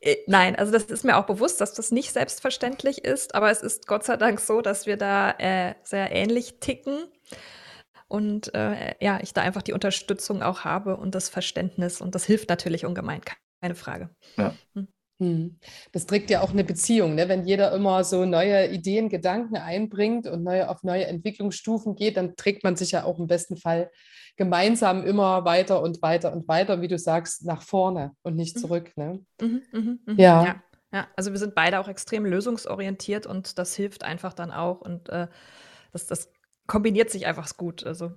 Äh, 0.00 0.16
nein, 0.26 0.56
also 0.56 0.72
das 0.72 0.84
ist 0.84 1.04
mir 1.04 1.16
auch 1.16 1.26
bewusst, 1.26 1.60
dass 1.60 1.74
das 1.74 1.90
nicht 1.90 2.12
selbstverständlich 2.12 3.04
ist, 3.04 3.34
aber 3.34 3.50
es 3.50 3.62
ist 3.62 3.86
Gott 3.86 4.04
sei 4.04 4.16
Dank 4.16 4.40
so, 4.40 4.60
dass 4.60 4.86
wir 4.86 4.96
da 4.96 5.32
äh, 5.32 5.74
sehr 5.82 6.10
ähnlich 6.12 6.58
ticken 6.60 7.04
und 8.08 8.54
äh, 8.54 8.94
ja, 9.00 9.20
ich 9.22 9.32
da 9.34 9.42
einfach 9.42 9.62
die 9.62 9.72
Unterstützung 9.72 10.42
auch 10.42 10.64
habe 10.64 10.96
und 10.96 11.14
das 11.14 11.28
Verständnis 11.28 12.00
und 12.00 12.14
das 12.14 12.24
hilft 12.24 12.48
natürlich 12.48 12.86
ungemein, 12.86 13.20
keine 13.60 13.74
Frage. 13.74 14.10
Ja. 14.36 14.54
Hm. 14.74 14.88
Hm. 15.20 15.58
Das 15.92 16.06
trägt 16.06 16.30
ja 16.30 16.40
auch 16.40 16.50
eine 16.50 16.64
Beziehung, 16.64 17.14
ne? 17.14 17.28
wenn 17.28 17.44
jeder 17.44 17.72
immer 17.72 18.04
so 18.04 18.24
neue 18.24 18.68
Ideen, 18.68 19.10
Gedanken 19.10 19.58
einbringt 19.58 20.26
und 20.26 20.42
neue, 20.42 20.70
auf 20.70 20.82
neue 20.82 21.06
Entwicklungsstufen 21.06 21.94
geht, 21.94 22.16
dann 22.16 22.36
trägt 22.36 22.64
man 22.64 22.74
sich 22.74 22.92
ja 22.92 23.04
auch 23.04 23.18
im 23.18 23.26
besten 23.26 23.58
Fall 23.58 23.90
gemeinsam 24.36 25.04
immer 25.04 25.44
weiter 25.44 25.82
und 25.82 26.00
weiter 26.00 26.32
und 26.32 26.48
weiter, 26.48 26.80
wie 26.80 26.88
du 26.88 26.98
sagst, 26.98 27.44
nach 27.44 27.60
vorne 27.60 28.12
und 28.22 28.34
nicht 28.34 28.56
mhm. 28.56 28.60
zurück. 28.60 28.96
Ne? 28.96 29.20
Mhm, 29.42 29.62
mh, 29.72 29.98
mh. 30.06 30.14
Ja. 30.16 30.44
ja. 30.44 30.62
ja. 30.90 31.08
also 31.16 31.32
wir 31.32 31.38
sind 31.38 31.54
beide 31.54 31.80
auch 31.80 31.88
extrem 31.88 32.24
lösungsorientiert 32.24 33.26
und 33.26 33.58
das 33.58 33.74
hilft 33.74 34.04
einfach 34.04 34.32
dann 34.32 34.50
auch 34.50 34.80
und 34.80 35.10
äh, 35.10 35.26
das, 35.92 36.06
das 36.06 36.32
kombiniert 36.66 37.10
sich 37.10 37.26
einfach 37.26 37.54
gut. 37.58 37.84
Also. 37.84 38.12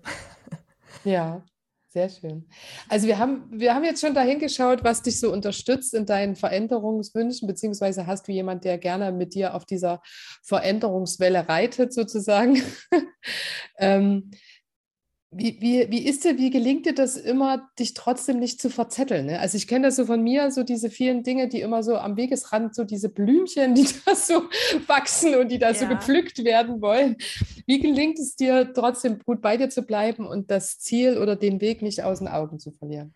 Ja, 1.04 1.44
sehr 1.94 2.10
schön. 2.10 2.46
Also 2.90 3.08
wir 3.08 3.20
haben, 3.20 3.44
wir 3.52 3.76
haben 3.76 3.84
jetzt 3.84 4.02
schon 4.02 4.16
dahin 4.16 4.40
geschaut, 4.40 4.84
was 4.84 5.04
dich 5.04 5.20
so 5.20 5.32
unterstützt 5.32 5.94
in 5.94 6.08
deinen 6.08 6.36
Veränderungswünschen, 6.36 7.48
beziehungsweise 7.48 8.08
hast 8.08 8.28
du 8.28 8.32
jemand, 8.32 8.66
der 8.66 8.80
gerne 8.80 9.12
mit 9.12 9.36
dir 9.36 9.54
auf 9.54 9.64
dieser 9.64 10.02
Veränderungswelle 10.42 11.48
reitet, 11.48 11.94
sozusagen. 11.94 12.62
ähm, 13.78 14.32
wie, 15.36 15.58
wie, 15.60 15.90
wie 15.90 16.06
ist 16.06 16.24
dir, 16.24 16.38
wie 16.38 16.50
gelingt 16.50 16.86
dir 16.86 16.94
das 16.94 17.18
immer, 17.18 17.70
dich 17.80 17.94
trotzdem 17.94 18.40
nicht 18.40 18.62
zu 18.62 18.70
verzetteln? 18.70 19.26
Ne? 19.26 19.40
Also 19.40 19.58
ich 19.58 19.68
kenne 19.68 19.88
das 19.88 19.96
so 19.96 20.06
von 20.06 20.22
mir, 20.22 20.52
so 20.52 20.64
diese 20.64 20.90
vielen 20.90 21.24
Dinge, 21.24 21.48
die 21.48 21.62
immer 21.62 21.84
so 21.84 21.98
am 21.98 22.18
Wegesrand, 22.18 22.76
so 22.76 22.84
diese 22.84 23.10
Blümchen, 23.10 23.76
die 23.76 23.88
da 24.06 24.16
so 24.16 24.44
wachsen 24.88 25.36
und 25.36 25.52
die 25.52 25.60
da 25.60 25.70
ja. 25.70 25.74
so 25.74 25.88
gepflückt 25.88 26.44
werden 26.44 26.82
wollen. 26.82 27.18
Wie 27.66 27.80
gelingt 27.80 28.20
es 28.20 28.36
dir 28.36 28.74
trotzdem 28.74 29.20
gut 29.26 29.42
bei 29.42 29.58
dir 29.58 29.70
zu 29.70 29.84
bleiben 29.84 30.26
und 30.26 30.52
das 30.52 30.80
Ziel 30.80 31.18
oder 31.18 31.36
den 31.36 31.62
Weg 31.62 31.82
nicht 31.82 32.04
aus 32.04 32.20
den 32.20 32.28
Augen 32.28 32.60
zu 32.60 32.72
verlieren? 32.72 33.14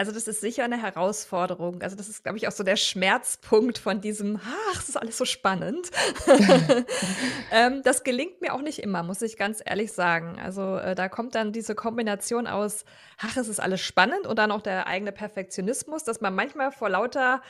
Also 0.00 0.12
das 0.12 0.26
ist 0.26 0.40
sicher 0.40 0.64
eine 0.64 0.80
Herausforderung. 0.80 1.82
Also 1.82 1.94
das 1.94 2.08
ist, 2.08 2.22
glaube 2.22 2.38
ich, 2.38 2.48
auch 2.48 2.52
so 2.52 2.64
der 2.64 2.76
Schmerzpunkt 2.76 3.76
von 3.76 4.00
diesem, 4.00 4.40
ach, 4.42 4.76
das 4.76 4.88
ist 4.88 4.96
alles 4.96 5.18
so 5.18 5.26
spannend. 5.26 5.90
ähm, 7.52 7.82
das 7.82 8.02
gelingt 8.02 8.40
mir 8.40 8.54
auch 8.54 8.62
nicht 8.62 8.78
immer, 8.78 9.02
muss 9.02 9.20
ich 9.20 9.36
ganz 9.36 9.60
ehrlich 9.62 9.92
sagen. 9.92 10.40
Also 10.42 10.78
äh, 10.78 10.94
da 10.94 11.10
kommt 11.10 11.34
dann 11.34 11.52
diese 11.52 11.74
Kombination 11.74 12.46
aus, 12.46 12.86
ach, 13.18 13.36
es 13.36 13.46
ist 13.46 13.60
alles 13.60 13.82
spannend 13.82 14.26
und 14.26 14.38
dann 14.38 14.52
auch 14.52 14.62
der 14.62 14.86
eigene 14.86 15.12
Perfektionismus, 15.12 16.02
dass 16.02 16.22
man 16.22 16.34
manchmal 16.34 16.72
vor 16.72 16.88
lauter 16.88 17.42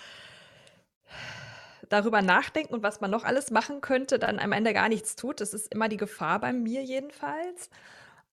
darüber 1.89 2.21
nachdenken 2.21 2.75
und 2.75 2.83
was 2.83 3.01
man 3.01 3.13
noch 3.13 3.23
alles 3.23 3.53
machen 3.53 3.81
könnte, 3.81 4.19
dann 4.19 4.41
am 4.41 4.51
Ende 4.51 4.75
gar 4.75 4.89
nichts 4.89 5.15
tut. 5.15 5.41
Das 5.41 5.55
ist 5.55 5.73
immer 5.73 5.89
die 5.89 5.99
Gefahr 5.99 6.41
bei 6.41 6.53
mir 6.53 6.83
jedenfalls. 6.83 7.71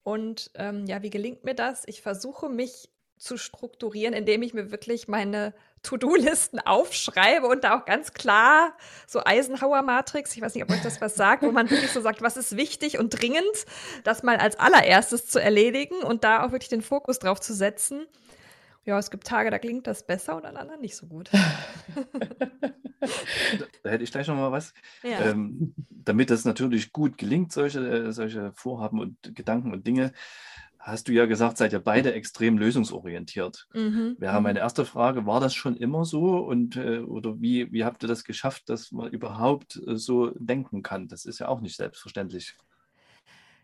Und 0.01 0.49
ähm, 0.55 0.87
ja, 0.87 1.03
wie 1.03 1.11
gelingt 1.11 1.43
mir 1.43 1.53
das? 1.53 1.83
Ich 1.85 2.01
versuche 2.01 2.49
mich 2.49 2.89
zu 3.17 3.37
strukturieren, 3.37 4.13
indem 4.13 4.41
ich 4.41 4.53
mir 4.53 4.71
wirklich 4.71 5.07
meine 5.07 5.53
To-Do-Listen 5.83 6.59
aufschreibe 6.59 7.47
und 7.47 7.63
da 7.63 7.79
auch 7.79 7.85
ganz 7.85 8.13
klar 8.13 8.73
so 9.05 9.21
Eisenhower-Matrix, 9.23 10.35
ich 10.35 10.41
weiß 10.41 10.55
nicht, 10.55 10.63
ob 10.63 10.71
euch 10.71 10.81
das 10.81 11.01
was 11.01 11.15
sagt, 11.15 11.43
wo 11.43 11.51
man 11.51 11.69
wirklich 11.69 11.91
so 11.91 12.01
sagt, 12.01 12.21
was 12.21 12.37
ist 12.37 12.57
wichtig 12.57 12.99
und 12.99 13.09
dringend, 13.09 13.65
das 14.03 14.23
mal 14.23 14.37
als 14.37 14.59
allererstes 14.59 15.27
zu 15.27 15.41
erledigen 15.41 16.03
und 16.03 16.23
da 16.23 16.45
auch 16.45 16.51
wirklich 16.51 16.69
den 16.69 16.81
Fokus 16.81 17.19
drauf 17.19 17.39
zu 17.39 17.53
setzen. 17.53 18.05
Ja, 18.85 18.97
es 18.97 19.11
gibt 19.11 19.27
Tage, 19.27 19.51
da 19.51 19.59
klingt 19.59 19.85
das 19.85 20.05
besser 20.05 20.37
und 20.37 20.45
an 20.45 20.55
anderen 20.55 20.79
nicht 20.79 20.95
so 20.95 21.07
gut. 21.07 21.29
da 23.83 23.89
hätte 23.89 24.03
ich 24.03 24.11
gleich 24.11 24.27
noch 24.27 24.35
mal 24.35 24.51
was. 24.51 24.73
Ja. 25.03 25.25
Ähm, 25.25 25.73
damit 25.89 26.29
das 26.29 26.45
natürlich 26.45 26.93
gut 26.93 27.17
gelingt, 27.17 27.51
solche, 27.51 27.79
äh, 27.79 28.11
solche 28.13 28.53
Vorhaben 28.53 29.01
und 29.01 29.35
Gedanken 29.35 29.73
und 29.73 29.85
Dinge, 29.85 30.13
hast 30.87 31.09
du 31.09 31.11
ja 31.11 31.25
gesagt, 31.25 31.57
seid 31.57 31.73
ihr 31.73 31.79
beide 31.79 32.13
extrem 32.13 32.57
lösungsorientiert. 32.57 33.67
Mhm. 33.73 34.15
Wäre 34.19 34.41
meine 34.41 34.59
mhm. 34.59 34.63
erste 34.63 34.85
Frage, 34.85 35.25
war 35.25 35.41
das 35.41 35.53
schon 35.53 35.75
immer 35.75 36.05
so 36.05 36.37
und 36.37 36.77
äh, 36.77 36.99
oder 36.99 37.41
wie, 37.41 37.71
wie 37.73 37.83
habt 37.83 38.03
ihr 38.03 38.07
das 38.07 38.23
geschafft, 38.23 38.69
dass 38.69 38.91
man 38.91 39.11
überhaupt 39.11 39.81
äh, 39.85 39.97
so 39.97 40.31
denken 40.39 40.83
kann? 40.83 41.09
Das 41.09 41.25
ist 41.25 41.39
ja 41.39 41.49
auch 41.49 41.59
nicht 41.59 41.75
selbstverständlich. 41.75 42.55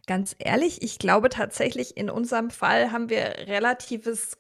Ganz 0.06 0.36
ehrlich, 0.38 0.82
ich 0.82 1.00
glaube 1.00 1.30
tatsächlich, 1.30 1.96
in 1.96 2.10
unserem 2.10 2.50
Fall 2.50 2.92
haben 2.92 3.10
wir 3.10 3.48
relatives 3.48 4.38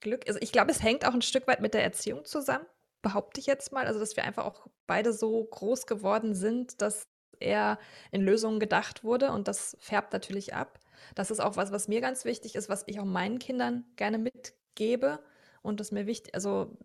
Glück. 0.00 0.28
Also 0.28 0.38
ich 0.42 0.52
glaube, 0.52 0.70
es 0.70 0.82
hängt 0.82 1.06
auch 1.06 1.14
ein 1.14 1.22
Stück 1.22 1.46
weit 1.46 1.62
mit 1.62 1.72
der 1.72 1.82
Erziehung 1.82 2.26
zusammen, 2.26 2.66
behaupte 3.00 3.40
ich 3.40 3.46
jetzt 3.46 3.72
mal. 3.72 3.86
Also, 3.86 3.98
dass 3.98 4.16
wir 4.16 4.24
einfach 4.24 4.44
auch 4.44 4.66
beide 4.86 5.14
so 5.14 5.42
groß 5.44 5.86
geworden 5.86 6.34
sind, 6.34 6.82
dass 6.82 7.04
er 7.40 7.78
in 8.10 8.20
Lösungen 8.20 8.60
gedacht 8.60 9.02
wurde 9.02 9.32
und 9.32 9.48
das 9.48 9.78
färbt 9.80 10.12
natürlich 10.12 10.54
ab. 10.54 10.78
Das 11.14 11.30
ist 11.30 11.40
auch 11.40 11.56
was, 11.56 11.72
was 11.72 11.88
mir 11.88 12.00
ganz 12.00 12.24
wichtig 12.24 12.54
ist, 12.54 12.68
was 12.68 12.84
ich 12.86 13.00
auch 13.00 13.04
meinen 13.04 13.38
Kindern 13.38 13.84
gerne 13.96 14.18
mitgebe. 14.18 15.20
Und 15.62 15.80
das 15.80 15.92
mir 15.92 16.06
wichtig, 16.06 16.34
also 16.34 16.76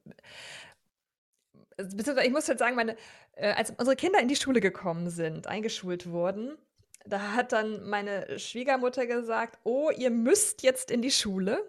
beziehungsweise 1.78 2.28
ich 2.28 2.34
muss 2.34 2.48
jetzt 2.48 2.60
sagen, 2.60 2.76
meine, 2.76 2.96
äh, 3.34 3.54
als 3.54 3.72
unsere 3.72 3.96
Kinder 3.96 4.20
in 4.20 4.28
die 4.28 4.36
Schule 4.36 4.62
gekommen 4.62 5.10
sind, 5.10 5.48
eingeschult 5.48 6.10
wurden, 6.10 6.58
da 7.06 7.34
hat 7.34 7.52
dann 7.52 7.88
meine 7.90 8.40
Schwiegermutter 8.40 9.06
gesagt, 9.06 9.60
oh, 9.64 9.90
ihr 9.96 10.10
müsst 10.10 10.64
jetzt 10.64 10.90
in 10.92 11.02
die 11.02 11.12
Schule. 11.12 11.64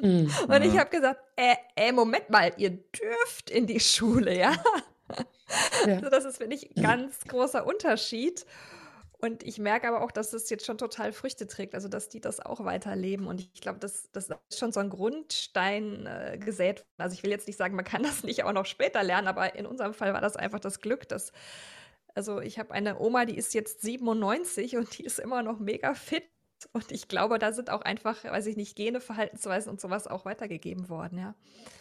Mhm. 0.00 0.30
Und 0.46 0.62
ich 0.62 0.78
habe 0.78 0.90
gesagt, 0.90 1.20
äh, 1.36 1.56
äh, 1.76 1.92
Moment 1.92 2.30
mal, 2.30 2.52
ihr 2.56 2.70
dürft 2.70 3.50
in 3.50 3.66
die 3.66 3.80
Schule, 3.80 4.36
ja. 4.36 4.52
ja. 4.52 4.56
Also 5.96 6.10
das 6.10 6.24
ist, 6.26 6.36
finde 6.36 6.56
ich, 6.56 6.76
ein 6.76 6.82
ganz 6.82 7.20
großer 7.26 7.66
Unterschied. 7.66 8.44
Und 9.20 9.42
ich 9.42 9.58
merke 9.58 9.88
aber 9.88 10.02
auch, 10.02 10.12
dass 10.12 10.30
das 10.30 10.48
jetzt 10.48 10.64
schon 10.64 10.78
total 10.78 11.12
Früchte 11.12 11.48
trägt, 11.48 11.74
also 11.74 11.88
dass 11.88 12.08
die 12.08 12.20
das 12.20 12.38
auch 12.38 12.64
weiterleben. 12.64 13.26
Und 13.26 13.40
ich 13.40 13.60
glaube, 13.60 13.80
das, 13.80 14.08
das 14.12 14.28
ist 14.28 14.58
schon 14.60 14.70
so 14.70 14.78
ein 14.78 14.90
Grundstein 14.90 16.06
äh, 16.06 16.38
gesät. 16.38 16.86
Also 16.98 17.14
ich 17.14 17.24
will 17.24 17.30
jetzt 17.30 17.48
nicht 17.48 17.56
sagen, 17.56 17.74
man 17.74 17.84
kann 17.84 18.02
das 18.04 18.22
nicht 18.22 18.44
auch 18.44 18.52
noch 18.52 18.66
später 18.66 19.02
lernen, 19.02 19.26
aber 19.26 19.56
in 19.56 19.66
unserem 19.66 19.92
Fall 19.92 20.12
war 20.12 20.20
das 20.20 20.36
einfach 20.36 20.60
das 20.60 20.80
Glück, 20.80 21.08
dass, 21.08 21.32
also 22.14 22.40
ich 22.40 22.60
habe 22.60 22.72
eine 22.72 23.00
Oma, 23.00 23.24
die 23.24 23.36
ist 23.36 23.54
jetzt 23.54 23.80
97 23.82 24.76
und 24.76 24.96
die 24.96 25.04
ist 25.04 25.18
immer 25.18 25.42
noch 25.42 25.58
mega 25.58 25.94
fit. 25.94 26.24
Und 26.72 26.90
ich 26.92 27.08
glaube, 27.08 27.38
da 27.38 27.52
sind 27.52 27.70
auch 27.70 27.82
einfach, 27.82 28.24
weiß 28.24 28.46
ich 28.46 28.56
nicht, 28.56 28.76
Gene, 28.76 29.00
Verhaltensweisen 29.00 29.70
und 29.70 29.80
sowas 29.80 30.06
auch 30.06 30.24
weitergegeben 30.24 30.88
worden, 30.88 31.18
ja. 31.18 31.34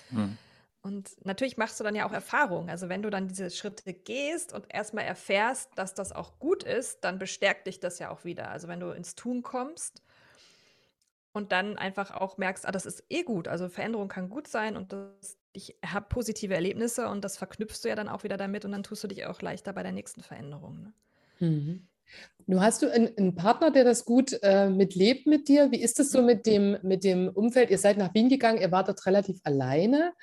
Hm. 0.09 0.37
Und 0.81 1.25
natürlich 1.25 1.57
machst 1.57 1.79
du 1.79 1.83
dann 1.83 1.95
ja 1.95 2.07
auch 2.07 2.13
Erfahrungen. 2.13 2.69
Also 2.69 2.87
wenn 2.87 3.01
du 3.01 3.09
dann 3.09 3.27
diese 3.27 3.49
Schritte 3.49 3.93
gehst 3.93 4.53
und 4.53 4.65
erstmal 4.69 5.05
erfährst, 5.05 5.71
dass 5.75 5.93
das 5.93 6.13
auch 6.13 6.39
gut 6.39 6.63
ist, 6.63 7.03
dann 7.03 7.19
bestärkt 7.19 7.67
dich 7.67 7.79
das 7.79 7.99
ja 7.99 8.09
auch 8.09 8.23
wieder. 8.23 8.49
Also 8.49 8.67
wenn 8.67 8.79
du 8.79 8.91
ins 8.91 9.15
Tun 9.15 9.43
kommst 9.43 10.01
und 11.33 11.51
dann 11.51 11.77
einfach 11.77 12.11
auch 12.11 12.37
merkst, 12.37 12.65
ah, 12.67 12.71
das 12.71 12.85
ist 12.85 13.03
eh 13.09 13.23
gut. 13.23 13.47
Also 13.47 13.69
Veränderung 13.69 14.07
kann 14.07 14.29
gut 14.29 14.47
sein 14.47 14.77
und 14.77 14.93
das, 14.93 15.37
ich 15.51 15.77
habe 15.85 16.07
positive 16.09 16.53
Erlebnisse 16.53 17.09
und 17.09 17.23
das 17.23 17.37
verknüpfst 17.37 17.81
du 17.83 17.89
ja 17.89 17.95
dann 17.95 18.09
auch 18.09 18.23
wieder 18.23 18.37
damit 18.37 18.63
und 18.63 18.71
dann 18.71 18.83
tust 18.83 19.03
du 19.03 19.07
dich 19.07 19.25
auch 19.25 19.41
leichter 19.41 19.73
bei 19.73 19.83
der 19.83 19.91
nächsten 19.91 20.21
Veränderung. 20.21 20.81
Ne? 20.81 20.93
Mhm. 21.39 21.87
Du 22.49 22.61
hast 22.61 22.81
du 22.81 22.89
einen, 22.89 23.35
Partner, 23.35 23.71
der 23.71 23.83
das 23.83 24.05
gut 24.05 24.39
äh, 24.41 24.69
mitlebt 24.69 25.27
mit 25.27 25.49
dir? 25.49 25.69
Wie 25.71 25.81
ist 25.81 25.99
es 25.99 26.11
so 26.11 26.21
mit 26.21 26.45
dem, 26.45 26.77
mit 26.81 27.03
dem 27.03 27.27
Umfeld? 27.27 27.69
Ihr 27.69 27.77
seid 27.77 27.97
nach 27.97 28.13
Wien 28.13 28.29
gegangen, 28.29 28.61
ihr 28.61 28.71
wart 28.71 28.87
dort 28.87 29.05
relativ 29.05 29.39
alleine, 29.43 30.13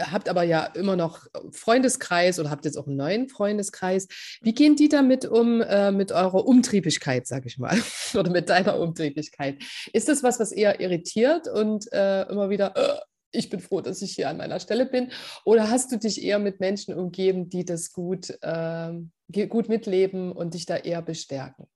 habt 0.00 0.30
aber 0.30 0.42
ja 0.42 0.64
immer 0.64 0.96
noch 0.96 1.26
Freundeskreis 1.52 2.38
oder 2.38 2.50
habt 2.50 2.64
jetzt 2.64 2.78
auch 2.78 2.86
einen 2.86 2.96
neuen 2.96 3.28
Freundeskreis. 3.28 4.08
Wie 4.40 4.54
gehen 4.54 4.76
die 4.76 4.88
damit 4.88 5.26
um, 5.26 5.60
äh, 5.60 5.92
mit 5.92 6.12
eurer 6.12 6.46
Umtriebigkeit, 6.46 7.26
sag 7.26 7.44
ich 7.44 7.58
mal, 7.58 7.78
oder 8.14 8.30
mit 8.30 8.48
deiner 8.48 8.78
Umtriebigkeit? 8.78 9.62
Ist 9.92 10.08
das 10.08 10.22
was, 10.22 10.40
was 10.40 10.52
eher 10.52 10.80
irritiert 10.80 11.46
und 11.48 11.92
äh, 11.92 12.22
immer 12.30 12.48
wieder, 12.48 12.74
äh, 12.74 13.00
ich 13.32 13.50
bin 13.50 13.60
froh, 13.60 13.82
dass 13.82 14.00
ich 14.00 14.14
hier 14.14 14.30
an 14.30 14.38
meiner 14.38 14.60
Stelle 14.60 14.86
bin? 14.86 15.12
Oder 15.44 15.68
hast 15.70 15.92
du 15.92 15.98
dich 15.98 16.22
eher 16.22 16.38
mit 16.38 16.60
Menschen 16.60 16.94
umgeben, 16.94 17.50
die 17.50 17.66
das 17.66 17.92
gut, 17.92 18.30
äh, 18.40 18.92
gut 19.28 19.68
mitleben 19.68 20.32
und 20.32 20.54
dich 20.54 20.66
da 20.66 20.76
eher 20.76 21.02
bestärken? 21.02 21.66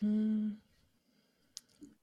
Hm. 0.00 0.60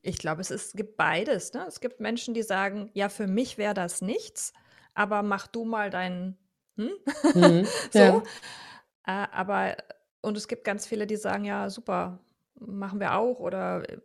Ich 0.02 0.18
glaube, 0.18 0.42
es, 0.42 0.52
ist, 0.52 0.68
es 0.68 0.74
gibt 0.74 0.98
beides. 0.98 1.54
Ne? 1.54 1.66
Es 1.68 1.80
gibt 1.80 2.00
Menschen, 2.00 2.34
die 2.34 2.44
sagen, 2.44 2.92
ja, 2.94 3.10
für 3.10 3.28
mich 3.28 3.58
wäre 3.58 3.74
das 3.74 4.02
nichts, 4.02 4.54
aber 4.94 5.24
mach 5.24 5.48
du 5.48 5.64
mal 5.64 5.90
deinen, 5.90 6.38
hm? 6.76 6.92
Mhm, 7.34 7.68
so. 7.92 8.00
Ja. 8.00 8.24
Äh, 9.06 9.28
aber, 9.32 9.78
und 10.22 10.38
es 10.38 10.48
gibt 10.48 10.66
ganz 10.66 10.86
viele, 10.86 11.08
die 11.08 11.16
sagen, 11.16 11.46
ja, 11.46 11.70
super, 11.70 12.20
machen 12.60 13.00
wir 13.00 13.16
auch 13.16 13.40
oder 13.40 13.90
äh, 13.90 13.98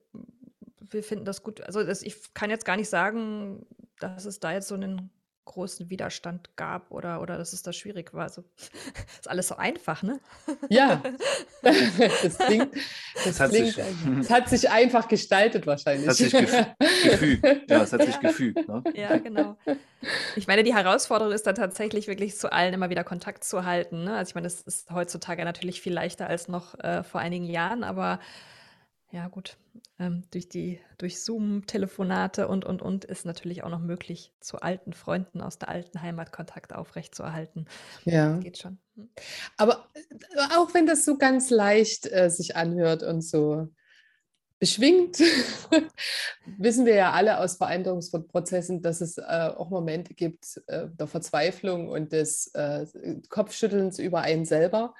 wir 0.90 1.02
finden 1.02 1.25
das 1.25 1.43
gut. 1.43 1.61
Also 1.62 1.85
das, 1.85 2.02
ich 2.02 2.33
kann 2.33 2.50
jetzt 2.50 2.64
gar 2.64 2.76
nicht 2.76 2.88
sagen, 2.88 3.67
dass 3.99 4.25
es 4.25 4.40
da 4.40 4.52
jetzt 4.52 4.69
so 4.69 4.75
einen 4.75 5.11
großen 5.49 5.90
Widerstand 5.90 6.57
gab 6.57 6.90
oder, 6.90 7.21
oder 7.21 7.37
dass 7.38 7.52
es 7.52 7.62
da 7.62 7.73
schwierig 7.73 8.14
war. 8.14 8.25
Also 8.25 8.45
ist 9.19 9.28
alles 9.28 9.49
so 9.49 9.57
einfach, 9.57 10.02
ne? 10.02 10.21
Ja, 10.69 11.02
das 11.62 12.38
klingt, 12.38 12.75
das, 13.25 13.38
das, 13.38 13.50
klingt, 13.50 13.75
sich, 13.75 13.85
das 14.19 14.31
hat 14.31 14.49
sich 14.49 14.71
einfach 14.71 15.09
gestaltet 15.09 15.67
wahrscheinlich. 15.67 16.07
Das 16.07 16.21
hat 16.21 16.31
sich 16.31 16.33
gefügt. 16.33 17.71
Ja, 17.71 17.83
es 17.83 17.93
hat 17.93 18.02
sich 18.02 18.21
gefügt. 18.21 18.69
Ne? 18.69 18.85
Ja, 18.95 19.17
genau. 19.17 19.57
Ich 20.37 20.47
meine, 20.47 20.62
die 20.62 20.75
Herausforderung 20.75 21.33
ist 21.33 21.47
da 21.47 21.52
tatsächlich 21.55 22.07
wirklich 22.07 22.37
zu 22.37 22.52
allen 22.52 22.75
immer 22.75 22.90
wieder 22.90 23.05
Kontakt 23.05 23.43
zu 23.43 23.64
halten. 23.64 24.05
Ne? 24.05 24.17
Also 24.17 24.31
ich 24.31 24.35
meine, 24.35 24.47
das 24.47 24.61
ist 24.61 24.90
heutzutage 24.90 25.45
natürlich 25.45 25.81
viel 25.81 25.93
leichter 25.93 26.26
als 26.26 26.49
noch 26.49 26.78
äh, 26.78 27.02
vor 27.02 27.21
einigen 27.21 27.47
Jahren, 27.47 27.83
aber 27.83 28.21
ja 29.10 29.28
gut, 29.28 29.56
ähm, 29.98 30.24
durch 30.30 30.48
die, 30.48 30.80
durch 30.98 31.22
Zoom-Telefonate 31.22 32.48
und, 32.48 32.64
und, 32.64 32.82
und 32.82 33.04
ist 33.04 33.24
natürlich 33.24 33.64
auch 33.64 33.70
noch 33.70 33.80
möglich, 33.80 34.32
zu 34.40 34.60
alten 34.60 34.92
Freunden 34.92 35.40
aus 35.40 35.58
der 35.58 35.68
alten 35.68 36.02
Heimat 36.02 36.32
Kontakt 36.32 36.74
aufrechtzuerhalten. 36.74 37.66
Ja. 38.04 38.36
Geht 38.38 38.58
schon. 38.58 38.78
Hm. 38.96 39.08
Aber 39.56 39.88
äh, 39.94 40.56
auch 40.56 40.74
wenn 40.74 40.86
das 40.86 41.04
so 41.04 41.16
ganz 41.16 41.50
leicht 41.50 42.10
äh, 42.12 42.30
sich 42.30 42.56
anhört 42.56 43.02
und 43.02 43.22
so 43.22 43.68
beschwingt, 44.58 45.18
wissen 46.58 46.84
wir 46.84 46.94
ja 46.94 47.12
alle 47.12 47.38
aus 47.38 47.56
Veränderungsprozessen, 47.56 48.82
dass 48.82 49.00
es 49.00 49.18
äh, 49.18 49.22
auch 49.56 49.70
Momente 49.70 50.14
gibt 50.14 50.60
äh, 50.66 50.88
der 50.88 51.06
Verzweiflung 51.06 51.88
und 51.88 52.12
des 52.12 52.48
äh, 52.54 52.86
Kopfschüttelns 53.28 53.98
über 53.98 54.22
einen 54.22 54.44
selber, 54.44 54.94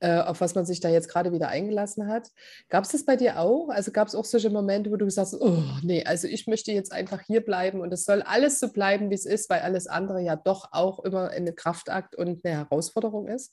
äh, 0.00 0.18
auf 0.18 0.40
was 0.40 0.54
man 0.54 0.64
sich 0.64 0.80
da 0.80 0.88
jetzt 0.88 1.08
gerade 1.08 1.32
wieder 1.32 1.48
eingelassen 1.48 2.08
hat. 2.08 2.28
Gab 2.70 2.84
es 2.84 2.92
das 2.92 3.04
bei 3.04 3.16
dir 3.16 3.38
auch? 3.38 3.68
Also 3.68 3.92
gab 3.92 4.08
es 4.08 4.14
auch 4.14 4.24
solche 4.24 4.50
Momente, 4.50 4.90
wo 4.90 4.96
du 4.96 5.04
gesagt 5.04 5.32
hast, 5.32 5.40
oh 5.40 5.62
nee, 5.82 6.04
also 6.04 6.26
ich 6.26 6.46
möchte 6.46 6.72
jetzt 6.72 6.92
einfach 6.92 7.20
hier 7.20 7.44
bleiben 7.44 7.80
und 7.80 7.92
es 7.92 8.04
soll 8.04 8.22
alles 8.22 8.60
so 8.60 8.72
bleiben, 8.72 9.10
wie 9.10 9.14
es 9.14 9.26
ist, 9.26 9.50
weil 9.50 9.60
alles 9.60 9.86
andere 9.86 10.22
ja 10.22 10.36
doch 10.36 10.68
auch 10.72 11.00
immer 11.00 11.30
ein 11.30 11.54
Kraftakt 11.54 12.16
und 12.16 12.44
eine 12.44 12.56
Herausforderung 12.56 13.28
ist? 13.28 13.52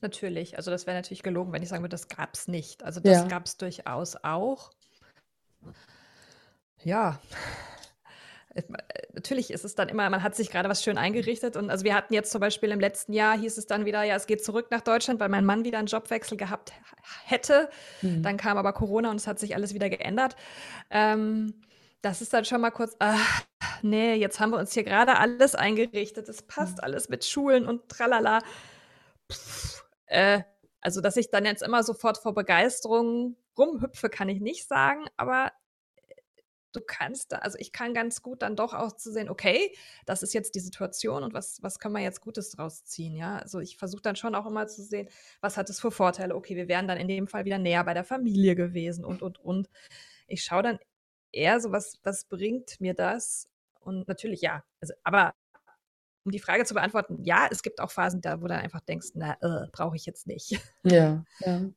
Natürlich, 0.00 0.56
also 0.56 0.70
das 0.70 0.86
wäre 0.86 0.96
natürlich 0.96 1.22
gelogen, 1.22 1.52
wenn 1.52 1.62
ich 1.62 1.68
sagen 1.68 1.82
würde, 1.82 1.94
das 1.94 2.08
gab 2.08 2.34
es 2.34 2.48
nicht. 2.48 2.82
Also 2.82 3.00
das 3.00 3.22
Ja. 3.22 3.26
gab 3.26 3.46
es 3.46 3.56
durchaus 3.56 4.16
auch. 4.22 4.70
Ja, 6.82 7.20
äh, 8.54 8.62
natürlich 9.12 9.50
ist 9.50 9.64
es 9.64 9.74
dann 9.74 9.88
immer, 9.88 10.08
man 10.10 10.22
hat 10.22 10.34
sich 10.34 10.50
gerade 10.50 10.68
was 10.68 10.82
schön 10.82 10.98
eingerichtet 10.98 11.56
und 11.56 11.70
also 11.70 11.84
wir 11.84 11.94
hatten 11.94 12.14
jetzt 12.14 12.32
zum 12.32 12.40
Beispiel 12.40 12.70
im 12.70 12.80
letzten 12.80 13.12
Jahr 13.12 13.38
hieß 13.38 13.58
es 13.58 13.66
dann 13.66 13.84
wieder, 13.84 14.02
ja, 14.02 14.16
es 14.16 14.26
geht 14.26 14.44
zurück 14.44 14.68
nach 14.70 14.80
Deutschland, 14.80 15.20
weil 15.20 15.28
mein 15.28 15.44
Mann 15.44 15.64
wieder 15.64 15.78
einen 15.78 15.86
Jobwechsel 15.86 16.36
gehabt 16.36 16.72
hätte. 17.24 17.68
Mhm. 18.02 18.22
Dann 18.22 18.36
kam 18.36 18.58
aber 18.58 18.72
Corona 18.72 19.10
und 19.10 19.16
es 19.16 19.26
hat 19.26 19.38
sich 19.38 19.54
alles 19.54 19.74
wieder 19.74 19.88
geändert. 19.88 20.36
Ähm, 20.90 21.54
das 22.02 22.22
ist 22.22 22.32
dann 22.32 22.44
schon 22.44 22.60
mal 22.60 22.70
kurz, 22.70 22.96
ah, 22.98 23.18
nee, 23.82 24.14
jetzt 24.14 24.40
haben 24.40 24.50
wir 24.50 24.58
uns 24.58 24.72
hier 24.72 24.84
gerade 24.84 25.18
alles 25.18 25.54
eingerichtet. 25.54 26.28
Es 26.28 26.42
passt 26.42 26.82
alles 26.82 27.08
mit 27.08 27.24
Schulen 27.24 27.66
und 27.66 27.88
tralala. 27.88 28.40
Pff, 29.30 29.84
äh, 30.06 30.42
also, 30.80 31.00
dass 31.00 31.16
ich 31.16 31.30
dann 31.30 31.44
jetzt 31.44 31.62
immer 31.62 31.82
sofort 31.82 32.18
vor 32.18 32.34
Begeisterung 32.34 33.36
rumhüpfe, 33.58 34.08
kann 34.08 34.28
ich 34.28 34.40
nicht 34.40 34.66
sagen, 34.66 35.04
aber 35.16 35.52
äh, 36.08 36.14
du 36.72 36.80
kannst 36.86 37.32
da, 37.32 37.38
also 37.38 37.58
ich 37.58 37.72
kann 37.72 37.94
ganz 37.94 38.22
gut 38.22 38.42
dann 38.42 38.56
doch 38.56 38.74
auch 38.74 38.92
zu 38.92 39.12
sehen, 39.12 39.28
okay, 39.28 39.74
das 40.06 40.22
ist 40.22 40.32
jetzt 40.34 40.54
die 40.54 40.60
Situation 40.60 41.22
und 41.22 41.34
was, 41.34 41.62
was 41.62 41.78
können 41.78 41.94
wir 41.94 42.02
jetzt 42.02 42.20
Gutes 42.22 42.50
draus 42.50 42.84
ziehen, 42.84 43.14
ja? 43.14 43.38
Also 43.38 43.60
ich 43.60 43.76
versuche 43.76 44.02
dann 44.02 44.16
schon 44.16 44.34
auch 44.34 44.46
immer 44.46 44.66
zu 44.68 44.82
sehen, 44.82 45.08
was 45.40 45.56
hat 45.56 45.70
es 45.70 45.80
für 45.80 45.90
Vorteile? 45.90 46.34
Okay, 46.34 46.56
wir 46.56 46.68
wären 46.68 46.88
dann 46.88 46.98
in 46.98 47.08
dem 47.08 47.26
Fall 47.28 47.44
wieder 47.44 47.58
näher 47.58 47.84
bei 47.84 47.94
der 47.94 48.04
Familie 48.04 48.54
gewesen 48.56 49.04
und, 49.04 49.22
und, 49.22 49.38
und. 49.38 49.68
Ich 50.26 50.44
schaue 50.44 50.62
dann 50.62 50.78
eher 51.32 51.60
so, 51.60 51.72
was, 51.72 52.00
was 52.04 52.24
bringt 52.24 52.80
mir 52.80 52.94
das? 52.94 53.48
Und 53.80 54.08
natürlich 54.08 54.42
ja, 54.42 54.64
also, 54.80 54.94
aber 55.04 55.34
um 56.30 56.32
die 56.32 56.38
Frage 56.38 56.64
zu 56.64 56.74
beantworten, 56.74 57.18
ja, 57.24 57.48
es 57.50 57.62
gibt 57.62 57.80
auch 57.80 57.90
Phasen, 57.90 58.20
da 58.20 58.40
wo 58.40 58.46
du 58.46 58.54
einfach 58.54 58.80
denkst, 58.80 59.08
na, 59.14 59.36
äh, 59.40 59.66
brauche 59.72 59.96
ich 59.96 60.06
jetzt 60.06 60.26
nicht. 60.26 60.60
Ja, 60.84 61.24
ja. 61.40 61.68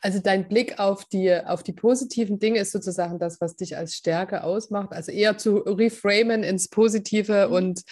Also 0.00 0.18
dein 0.18 0.48
Blick 0.48 0.80
auf 0.80 1.04
die, 1.04 1.32
auf 1.34 1.62
die 1.62 1.72
positiven 1.72 2.38
Dinge 2.38 2.58
ist 2.58 2.72
sozusagen 2.72 3.18
das, 3.18 3.40
was 3.40 3.54
dich 3.54 3.76
als 3.76 3.94
Stärke 3.94 4.42
ausmacht. 4.42 4.92
Also 4.92 5.12
eher 5.12 5.38
zu 5.38 5.58
reframen 5.58 6.42
ins 6.42 6.68
Positive 6.68 7.46
Mhm. 7.48 7.54
und 7.54 7.82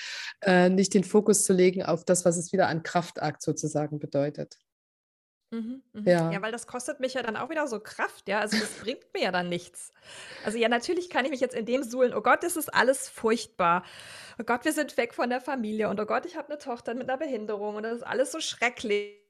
äh, 0.43 0.69
nicht 0.69 0.95
den 0.95 1.05
Fokus 1.05 1.45
zu 1.45 1.53
legen 1.53 1.83
auf 1.85 2.05
das, 2.05 2.25
was 2.25 2.39
es 2.39 2.53
wieder 2.53 2.69
an 2.69 2.83
Kraftakt 2.83 3.43
sozusagen 3.43 3.99
bedeutet. 3.99 4.59
Mhm, 5.53 5.83
mhm. 5.93 6.07
Ja. 6.07 6.33
Ja, 6.33 6.43
weil 6.43 6.51
das 6.51 6.67
kostet 6.67 6.99
mich 6.99 7.15
ja 7.15 7.23
dann 7.23 7.37
auch 7.37 7.51
wieder 7.51 7.67
so 7.69 7.79
Kraft, 7.79 8.29
ja. 8.29 8.41
Also 8.41 8.59
das 8.59 8.75
bringt 8.79 9.13
mir 9.15 9.23
ja 9.25 9.33
dann 9.33 9.49
nichts. 9.49 9.93
Also 10.45 10.59
ja, 10.59 10.69
natürlich 10.69 11.09
kann 11.09 11.25
ich 11.25 11.31
mich 11.31 11.41
jetzt 11.41 11.55
in 11.55 11.67
dem 11.67 11.85
suhlen, 11.85 12.15
oh 12.15 12.21
Gott, 12.21 12.43
das 12.43 12.57
ist 12.57 12.73
alles 12.75 13.09
furchtbar. 13.09 13.85
Oh 14.41 14.45
Gott, 14.45 14.65
wir 14.65 14.73
sind 14.73 14.97
weg 14.97 15.15
von 15.15 15.31
der 15.31 15.41
Familie 15.41 15.89
und 15.89 16.01
oh 16.01 16.07
Gott, 16.07 16.27
ich 16.27 16.37
habe 16.37 16.49
eine 16.49 16.59
Tochter 16.59 16.95
mit 16.95 17.09
einer 17.09 17.17
Behinderung 17.19 17.77
und 17.77 17.85
das 17.85 17.99
ist 17.99 18.03
alles 18.03 18.33
so 18.33 18.41
schrecklich. 18.41 19.21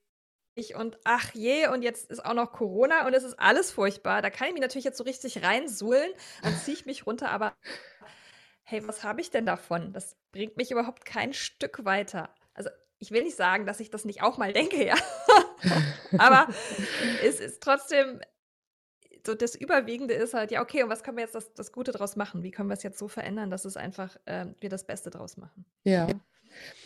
Und 0.75 0.99
ach 1.05 1.35
je, 1.35 1.69
und 1.69 1.83
jetzt 1.83 2.11
ist 2.11 2.25
auch 2.25 2.35
noch 2.35 2.53
Corona 2.53 3.07
und 3.07 3.15
es 3.15 3.25
ist 3.25 3.39
alles 3.39 3.71
furchtbar. 3.73 4.23
Da 4.23 4.31
kann 4.31 4.49
ich 4.49 4.55
mich 4.55 4.63
natürlich 4.63 4.85
jetzt 4.87 4.99
so 4.99 5.05
richtig 5.05 5.43
reinsuhlen, 5.45 6.11
dann 6.43 6.57
ziehe 6.57 6.77
ich 6.77 6.87
mich 6.87 7.07
runter, 7.07 7.31
aber 7.31 7.55
hey, 8.65 8.87
was 8.89 9.05
habe 9.05 9.21
ich 9.21 9.31
denn 9.31 9.47
davon? 9.47 9.93
Das 9.93 10.17
bringt 10.33 10.57
mich 10.57 10.71
überhaupt 10.73 11.05
kein 11.05 11.33
Stück 11.33 11.85
weiter. 11.85 12.35
Ich 12.99 13.11
will 13.11 13.23
nicht 13.23 13.37
sagen, 13.37 13.67
dass 13.67 13.81
ich 13.81 13.91
das 13.91 14.05
nicht 14.05 14.23
auch 14.23 14.39
mal 14.39 14.53
denke, 14.53 14.85
ja. 14.87 14.95
Aber 16.19 16.49
es 17.23 17.41
ist 17.41 17.63
trotzdem, 17.63 18.21
so 19.27 19.35
das 19.35 19.55
Überwiegende 19.55 20.15
ist 20.15 20.35
halt, 20.35 20.51
ja, 20.51 20.63
okay, 20.63 20.83
und 20.83 20.89
was 20.89 21.03
können 21.03 21.17
wir 21.17 21.25
jetzt 21.25 21.35
das, 21.35 21.53
das 21.55 21.73
Gute 21.73 21.93
draus 21.93 22.17
machen? 22.17 22.43
Wie 22.43 22.51
können 22.51 22.69
wir 22.69 22.75
es 22.75 22.83
jetzt 22.83 22.99
so 22.99 23.09
verändern, 23.09 23.51
dass 23.51 23.65
es 23.65 23.77
einfach 23.77 24.17
ähm, 24.27 24.55
wir 24.61 24.71
das 24.71 24.85
Beste 24.85 25.11
draus 25.11 25.37
machen? 25.37 25.67
Ja. 25.85 26.09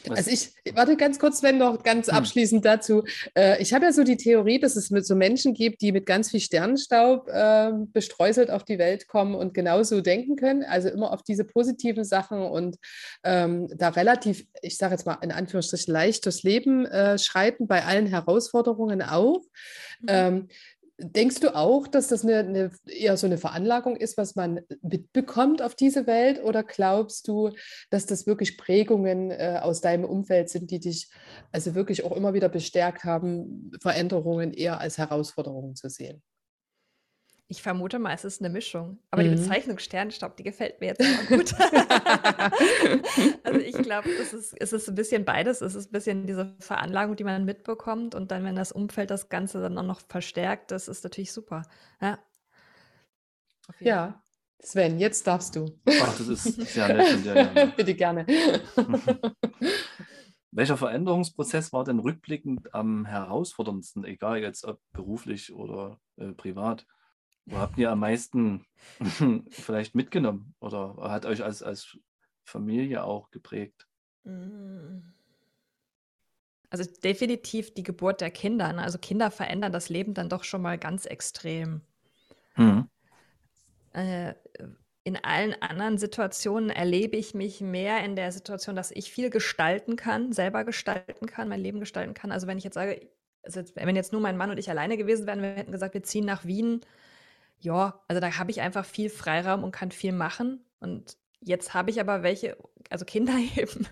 Was- 0.06 0.18
Also 0.18 0.30
ich, 0.30 0.74
warte 0.74 0.96
ganz 0.96 1.18
kurz, 1.18 1.40
Sven, 1.40 1.58
noch 1.58 1.82
ganz 1.82 2.08
Hm. 2.08 2.14
abschließend 2.14 2.64
dazu. 2.64 3.04
Äh, 3.34 3.60
ich 3.60 3.74
habe 3.74 3.84
ja 3.84 3.92
so 3.92 4.02
die 4.02 4.16
Theorie, 4.16 4.58
dass 4.58 4.76
es 4.76 4.90
mit 4.90 5.04
so 5.06 5.14
Menschen 5.14 5.52
gibt, 5.52 5.82
die 5.82 5.92
mit 5.92 6.06
ganz 6.06 6.30
viel 6.30 6.40
Sternenstaub 6.40 7.28
äh, 7.28 7.70
bestreuselt 7.92 8.50
auf 8.50 8.64
die 8.64 8.78
Welt 8.78 9.08
kommen 9.08 9.34
und 9.34 9.52
genauso 9.52 10.00
denken 10.00 10.36
können. 10.36 10.64
Also 10.64 10.88
immer 10.88 11.12
auf 11.12 11.22
diese 11.22 11.44
positiven 11.44 12.04
Sachen 12.04 12.40
und 12.40 12.76
ähm, 13.24 13.68
da 13.76 13.90
relativ, 13.90 14.46
ich 14.62 14.78
sage 14.78 14.94
jetzt 14.94 15.04
mal 15.04 15.18
in 15.22 15.32
Anführungsstrichen, 15.32 15.92
leicht 15.92 16.24
durchs 16.24 16.42
Leben 16.44 16.86
äh, 16.86 17.18
schreiten, 17.18 17.66
bei 17.66 17.84
allen 17.84 18.06
Herausforderungen 18.06 19.02
auch. 19.02 19.42
Mhm. 20.00 20.06
Ähm, 20.08 20.48
denkst 21.00 21.40
du 21.40 21.54
auch, 21.54 21.86
dass 21.86 22.08
das 22.08 22.24
eine, 22.24 22.38
eine, 22.38 22.70
eher 22.86 23.16
so 23.16 23.26
eine 23.26 23.38
Veranlagung 23.38 23.96
ist, 23.96 24.16
was 24.16 24.36
man 24.36 24.60
mitbekommt 24.82 25.62
auf 25.62 25.74
diese 25.74 26.06
Welt? 26.06 26.42
Oder 26.42 26.62
glaubst 26.62 27.26
du, 27.28 27.50
dass 27.90 28.06
das 28.06 28.26
wirklich 28.26 28.58
Prägungen 28.58 29.30
äh, 29.30 29.58
aus 29.62 29.80
deinem 29.80 30.04
Umfeld 30.04 30.48
sind, 30.50 30.70
die 30.70 30.80
dich 30.80 31.10
also 31.52 31.74
wirklich 31.74 32.04
auch 32.04 32.16
immer 32.16 32.34
wieder 32.34 32.48
bestärkt 32.48 33.04
haben, 33.04 33.72
Veränderungen 33.80 34.52
eher 34.52 34.80
als 34.80 34.98
Herausforderungen 34.98 35.74
zu 35.74 35.88
sehen? 35.88 36.22
Ich 37.50 37.62
vermute 37.62 37.98
mal, 37.98 38.14
es 38.14 38.24
ist 38.24 38.40
eine 38.40 38.48
Mischung. 38.48 39.00
Aber 39.10 39.24
die 39.24 39.28
Mhm. 39.28 39.34
Bezeichnung 39.34 39.78
Sternenstaub, 39.80 40.36
die 40.36 40.44
gefällt 40.44 40.80
mir 40.80 40.86
jetzt 40.86 41.00
immer 41.00 41.36
gut. 41.36 41.52
also 43.42 43.58
ich 43.58 43.76
glaube, 43.76 44.08
es 44.08 44.32
ist, 44.32 44.54
es 44.60 44.72
ist 44.72 44.88
ein 44.88 44.94
bisschen 44.94 45.24
beides. 45.24 45.60
Es 45.60 45.74
ist 45.74 45.88
ein 45.88 45.92
bisschen 45.92 46.26
diese 46.28 46.54
Veranlagung, 46.60 47.16
die 47.16 47.24
man 47.24 47.44
mitbekommt. 47.44 48.14
Und 48.14 48.30
dann, 48.30 48.44
wenn 48.44 48.54
das 48.54 48.70
Umfeld 48.70 49.10
das 49.10 49.30
Ganze 49.30 49.60
dann 49.60 49.76
auch 49.78 49.82
noch 49.82 50.00
verstärkt, 50.08 50.70
das 50.70 50.86
ist 50.86 51.02
natürlich 51.02 51.32
super. 51.32 51.62
Ja. 52.00 52.20
Ja, 53.80 54.22
Sven, 54.60 55.00
jetzt 55.00 55.26
darfst 55.26 55.56
du. 55.56 55.76
Ach, 56.02 56.16
das 56.18 56.28
ist 56.28 56.44
sehr 56.44 56.86
nett 56.86 57.08
von 57.08 57.22
dir. 57.24 57.34
Ja. 57.34 57.64
Bitte 57.76 57.94
gerne. 57.96 58.26
Welcher 60.52 60.76
Veränderungsprozess 60.76 61.72
war 61.72 61.82
denn 61.82 61.98
rückblickend 61.98 62.72
am 62.74 63.06
herausforderndsten, 63.06 64.04
egal 64.04 64.38
jetzt 64.38 64.64
ob 64.64 64.80
beruflich 64.92 65.52
oder 65.52 65.98
äh, 66.16 66.32
privat? 66.32 66.86
Wo 67.50 67.58
habt 67.58 67.76
ihr 67.78 67.90
am 67.90 68.00
meisten 68.00 68.64
vielleicht 69.50 69.94
mitgenommen 69.94 70.54
oder 70.60 70.96
hat 71.00 71.26
euch 71.26 71.42
als, 71.42 71.62
als 71.62 71.98
Familie 72.44 73.04
auch 73.04 73.30
geprägt? 73.30 73.86
Mm. 74.24 75.00
Also 76.70 76.84
definitiv 77.02 77.74
die 77.74 77.82
Geburt 77.82 78.20
der 78.20 78.30
Kinder. 78.30 78.72
Ne? 78.72 78.82
Also 78.82 78.98
Kinder 78.98 79.32
verändern 79.32 79.72
das 79.72 79.88
Leben 79.88 80.14
dann 80.14 80.28
doch 80.28 80.44
schon 80.44 80.62
mal 80.62 80.78
ganz 80.78 81.04
extrem. 81.04 81.80
Hm. 82.54 82.88
Äh, 83.92 84.34
in 85.02 85.16
allen 85.16 85.60
anderen 85.60 85.98
Situationen 85.98 86.70
erlebe 86.70 87.16
ich 87.16 87.34
mich 87.34 87.60
mehr 87.60 88.04
in 88.04 88.14
der 88.14 88.30
Situation, 88.30 88.76
dass 88.76 88.92
ich 88.92 89.10
viel 89.10 89.30
gestalten 89.30 89.96
kann, 89.96 90.32
selber 90.32 90.64
gestalten 90.64 91.26
kann, 91.26 91.48
mein 91.48 91.60
Leben 91.60 91.80
gestalten 91.80 92.14
kann. 92.14 92.30
Also 92.30 92.46
wenn 92.46 92.58
ich 92.58 92.64
jetzt 92.64 92.74
sage, 92.74 93.08
also 93.42 93.62
wenn 93.74 93.96
jetzt 93.96 94.12
nur 94.12 94.20
mein 94.20 94.36
Mann 94.36 94.50
und 94.50 94.58
ich 94.58 94.70
alleine 94.70 94.96
gewesen 94.96 95.26
wären, 95.26 95.42
wir 95.42 95.50
hätten 95.50 95.72
gesagt, 95.72 95.94
wir 95.94 96.04
ziehen 96.04 96.26
nach 96.26 96.44
Wien, 96.44 96.82
ja, 97.60 98.02
also 98.08 98.20
da 98.20 98.38
habe 98.38 98.50
ich 98.50 98.60
einfach 98.60 98.84
viel 98.84 99.10
Freiraum 99.10 99.64
und 99.64 99.72
kann 99.72 99.90
viel 99.90 100.12
machen. 100.12 100.64
Und 100.80 101.16
jetzt 101.40 101.74
habe 101.74 101.90
ich 101.90 102.00
aber 102.00 102.22
welche, 102.22 102.56
also 102.90 103.04
Kinder 103.04 103.34
eben, 103.56 103.86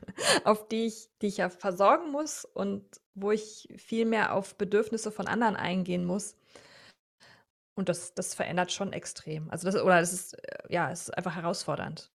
auf 0.45 0.69
die 0.69 0.87
ich, 0.87 1.09
die 1.23 1.29
ich 1.29 1.39
ja 1.39 1.51
versorgen 1.51 2.11
muss 2.11 2.45
und 2.45 2.85
wo 3.15 3.31
ich 3.33 3.69
viel 3.77 4.05
mehr 4.07 4.35
auf 4.35 4.57
Bedürfnisse 4.57 5.11
von 5.11 5.27
anderen 5.27 5.57
eingehen 5.57 6.05
muss. 6.05 6.37
Und 7.75 7.89
das, 7.89 8.15
das 8.15 8.35
verändert 8.35 8.73
schon 8.73 8.93
extrem. 8.93 9.51
Also 9.51 9.71
das, 9.71 9.81
oder 9.81 10.01
das 10.01 10.13
ist, 10.13 10.35
äh, 10.35 10.59
ja, 10.69 10.91
es 10.91 11.03
ist 11.03 11.11
einfach 11.17 11.37
herausfordernd. 11.37 12.11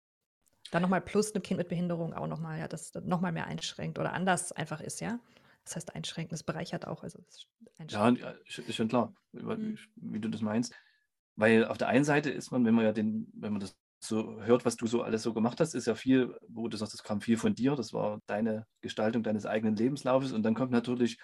Dann 0.72 0.82
nochmal 0.82 1.02
plus 1.02 1.36
ein 1.36 1.42
Kind 1.44 1.58
mit 1.58 1.68
Behinderung 1.70 2.14
auch 2.14 2.28
nochmal, 2.28 2.60
ja, 2.60 2.68
das 2.68 2.94
nochmal 2.96 3.32
mehr 3.32 3.46
einschränkt 3.48 4.00
oder 4.00 4.14
anders 4.14 4.52
einfach 4.52 4.82
ist, 4.82 5.02
ja. 5.02 5.20
Das 5.66 5.76
heißt 5.76 5.96
einschränken, 5.96 6.32
das 6.32 6.44
bereichert 6.44 6.88
auch. 6.88 7.04
Also 7.04 7.20
Ja, 7.90 8.14
schon 8.48 8.88
klar, 8.88 9.14
Mhm. 9.34 9.78
wie 9.96 10.20
du 10.20 10.30
das 10.30 10.42
meinst. 10.42 10.74
Weil 11.42 11.66
auf 11.66 11.80
der 11.80 11.88
einen 11.88 12.04
Seite 12.04 12.30
ist 12.30 12.52
man, 12.52 12.64
wenn 12.66 12.76
man 12.76 12.86
ja 12.86 12.92
den, 12.92 13.28
wenn 13.34 13.52
man 13.52 13.62
das 13.62 13.76
so 14.00 14.40
hört, 14.44 14.64
was 14.64 14.76
du 14.76 14.86
so 14.86 15.02
alles 15.02 15.24
so 15.24 15.34
gemacht 15.34 15.60
hast, 15.60 15.74
ist 15.74 15.88
ja 15.88 15.96
viel, 15.96 16.38
wo 16.48 16.68
du 16.68 16.78
sagst, 16.78 16.94
das 16.94 17.02
kam 17.02 17.20
viel 17.20 17.36
von 17.38 17.56
dir, 17.56 17.76
das 17.76 17.94
war 17.94 18.20
deine 18.28 18.68
Gestaltung 18.82 19.24
deines 19.24 19.48
eigenen 19.48 19.76
Lebenslaufes 19.76 20.34
und 20.34 20.44
dann 20.44 20.54
kommt 20.54 20.72
natürlich 20.72 21.20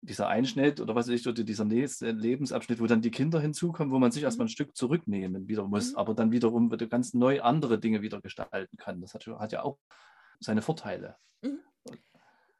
dieser 0.00 0.26
Einschnitt 0.26 0.80
oder 0.80 0.96
was 0.96 1.06
weiß 1.06 1.14
ich, 1.20 1.26
oder 1.28 1.44
dieser 1.44 1.64
nächste 1.64 2.10
Lebensabschnitt, 2.10 2.80
wo 2.80 2.86
dann 2.86 3.00
die 3.00 3.12
Kinder 3.12 3.40
hinzukommen, 3.40 3.92
wo 3.92 4.00
man 4.00 4.10
sich 4.10 4.24
erstmal 4.24 4.44
Mhm. 4.44 4.48
ein 4.48 4.52
Stück 4.56 4.76
zurücknehmen 4.76 5.46
wieder 5.46 5.66
muss, 5.68 5.92
Mhm. 5.92 5.98
aber 5.98 6.14
dann 6.14 6.32
wiederum 6.32 6.72
wieder 6.72 6.88
ganz 6.88 7.14
neu 7.14 7.40
andere 7.40 7.78
Dinge 7.78 8.02
wieder 8.02 8.20
gestalten 8.20 8.76
kann. 8.76 9.00
Das 9.00 9.14
hat, 9.14 9.24
hat 9.26 9.52
ja 9.52 9.62
auch 9.62 9.78
seine 10.40 10.62
Vorteile. 10.62 11.16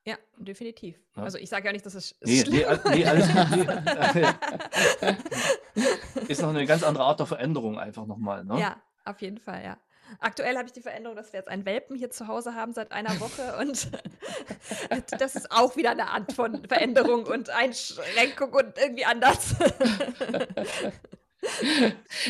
Ja, 0.09 0.17
definitiv. 0.39 0.97
Ja. 1.17 1.25
Also 1.25 1.37
ich 1.37 1.51
sage 1.51 1.67
ja 1.67 1.73
nicht, 1.73 1.85
dass 1.85 1.93
es 1.93 2.17
Nee, 2.23 2.41
schlimm 2.41 2.55
nee, 2.55 2.65
nee, 2.95 3.05
alles 3.05 3.29
gut. 3.29 3.69
Ist 6.31 6.41
noch 6.41 6.49
eine 6.49 6.65
ganz 6.65 6.83
andere 6.83 7.05
Art 7.05 7.21
der 7.21 7.27
Veränderung 7.27 7.79
einfach 7.79 8.07
nochmal. 8.07 8.43
Ne? 8.43 8.59
Ja, 8.59 8.81
auf 9.05 9.21
jeden 9.21 9.37
Fall, 9.37 9.63
ja. 9.63 9.77
Aktuell 10.21 10.57
habe 10.57 10.65
ich 10.65 10.73
die 10.73 10.81
Veränderung, 10.81 11.15
dass 11.15 11.35
wir 11.35 11.41
jetzt 11.41 11.51
einen 11.51 11.67
Welpen 11.67 11.95
hier 11.95 12.09
zu 12.09 12.27
Hause 12.27 12.55
haben 12.55 12.73
seit 12.73 12.91
einer 12.91 13.21
Woche 13.21 13.55
und 13.61 13.91
das 15.21 15.37
ist 15.37 15.53
auch 15.53 15.77
wieder 15.77 15.91
eine 15.91 16.09
Art 16.09 16.33
von 16.33 16.65
Veränderung 16.67 17.27
und 17.27 17.51
Einschränkung 17.51 18.55
und 18.55 18.79
irgendwie 18.79 19.05
anders. 19.05 19.57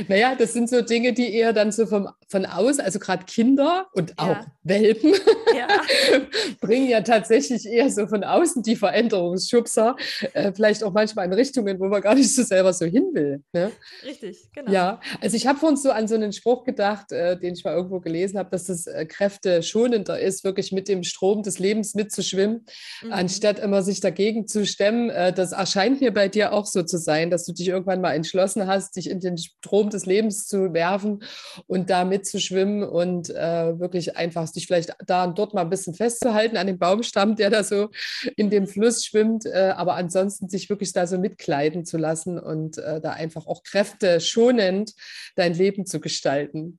Naja, 0.09 0.35
das 0.35 0.53
sind 0.53 0.69
so 0.69 0.81
Dinge, 0.83 1.13
die 1.13 1.33
eher 1.33 1.53
dann 1.53 1.73
so 1.73 1.87
vom, 1.87 2.09
von 2.29 2.47
aus, 2.47 2.79
also 2.79 2.99
gerade 2.99 3.25
Kinder 3.25 3.87
und 3.93 4.19
auch 4.19 4.29
Ja. 4.29 4.47
Welpen, 4.65 5.15
ja, 5.57 5.67
bringen 6.61 6.89
ja 6.89 7.01
tatsächlich 7.01 7.65
eher 7.65 7.91
so 7.91 8.07
von 8.07 8.23
außen 8.23 8.63
die 8.63 8.77
Veränderungsschubser, 8.77 9.97
äh, 10.35 10.53
vielleicht 10.53 10.85
auch 10.85 10.93
manchmal 10.93 11.25
in 11.27 11.33
Richtungen, 11.33 11.79
wo 11.81 11.87
man 11.87 12.03
gar 12.03 12.15
nicht 12.15 12.35
so 12.35 12.43
selber 12.43 12.73
so 12.73 12.85
hin 12.85 13.09
will. 13.15 13.43
Ne? 13.53 13.73
richtig, 14.05 14.51
genau. 14.53 14.71
Ja, 14.71 15.01
also 15.21 15.37
ich 15.37 15.47
habe 15.47 15.59
vorhin 15.59 15.77
so 15.77 15.91
an 15.91 16.07
so 16.07 16.15
einen 16.17 16.33
Spruch 16.33 16.65
gedacht, 16.65 17.13
äh, 17.13 17.39
den 17.39 17.55
ich 17.55 17.65
mal 17.65 17.75
irgendwo 17.75 18.01
gelesen 18.01 18.39
habe, 18.39 18.51
dass 18.51 18.69
es 18.69 18.87
äh, 18.87 19.07
kräfteschonender 19.07 20.19
ist, 20.21 20.45
wirklich 20.45 20.73
mit 20.73 20.89
dem 20.89 21.03
Strom 21.03 21.43
des 21.43 21.59
Lebens 21.59 21.95
mitzuschwimmen, 21.95 22.67
Mhm. 23.03 23.13
anstatt 23.13 23.59
immer 23.59 23.83
sich 23.83 24.01
dagegen 24.01 24.47
zu 24.47 24.67
stemmen. 24.67 25.11
Äh, 25.11 25.33
das 25.33 25.53
erscheint 25.53 26.01
mir 26.01 26.13
bei 26.13 26.29
dir 26.29 26.53
auch 26.53 26.67
so 26.67 26.83
zu 26.83 26.99
sein, 26.99 27.31
dass 27.31 27.45
du 27.47 27.53
dich 27.53 27.69
irgendwann 27.69 28.01
mal 28.01 28.13
entschlossen 28.15 28.67
hast, 28.67 28.97
dich 28.97 29.08
in 29.09 29.21
den 29.21 29.39
Strom 29.39 29.91
des 29.91 30.07
Lebens 30.07 30.47
zu 30.47 30.73
werfen 30.73 31.23
und 31.67 31.91
da 31.91 32.05
mitzuschwimmen 32.05 32.83
und 32.83 33.31
äh, 33.31 33.79
wirklich 33.79 34.17
einfach 34.17 34.51
dich 34.51 34.67
vielleicht 34.67 34.95
da 35.07 35.25
und 35.25 35.39
dort 35.39 35.55
mal 35.55 35.63
ein 35.63 35.71
bisschen 35.71 35.95
festzuhalten 35.95 36.57
an 36.57 36.67
dem 36.67 36.79
Baumstamm, 36.79 37.37
der 37.37 37.51
da 37.51 37.65
so 37.65 37.89
in 38.37 38.51
dem 38.51 38.67
Fluss 38.67 39.05
schwimmt, 39.05 39.47
äh, 39.47 39.73
aber 39.77 39.95
ansonsten 39.95 40.49
sich 40.49 40.69
wirklich 40.71 40.93
da 40.93 41.07
so 41.07 41.19
mitkleiden 41.19 41.85
zu 41.85 41.99
lassen 41.99 42.39
und 42.39 42.79
äh, 42.79 43.01
da 43.01 43.13
einfach 43.13 43.47
auch 43.47 43.63
kräfteschonend 43.63 44.95
dein 45.37 45.55
Leben 45.55 45.87
zu 45.87 46.01
gestalten. 46.01 46.79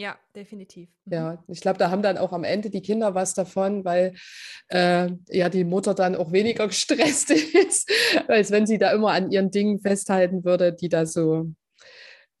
Ja, 0.00 0.16
definitiv. 0.36 0.88
Mhm. 1.06 1.12
Ja, 1.12 1.44
ich 1.48 1.60
glaube, 1.60 1.78
da 1.78 1.90
haben 1.90 2.02
dann 2.02 2.18
auch 2.18 2.32
am 2.32 2.44
Ende 2.44 2.70
die 2.70 2.82
Kinder 2.82 3.16
was 3.16 3.34
davon, 3.34 3.84
weil 3.84 4.14
äh, 4.68 5.10
ja 5.28 5.48
die 5.48 5.64
Mutter 5.64 5.92
dann 5.92 6.14
auch 6.14 6.30
weniger 6.30 6.68
gestresst 6.68 7.30
ist, 7.30 7.90
als 8.28 8.52
wenn 8.52 8.64
sie 8.64 8.78
da 8.78 8.92
immer 8.92 9.10
an 9.10 9.32
ihren 9.32 9.50
Dingen 9.50 9.80
festhalten 9.80 10.44
würde, 10.44 10.72
die 10.72 10.88
da 10.88 11.04
so, 11.04 11.50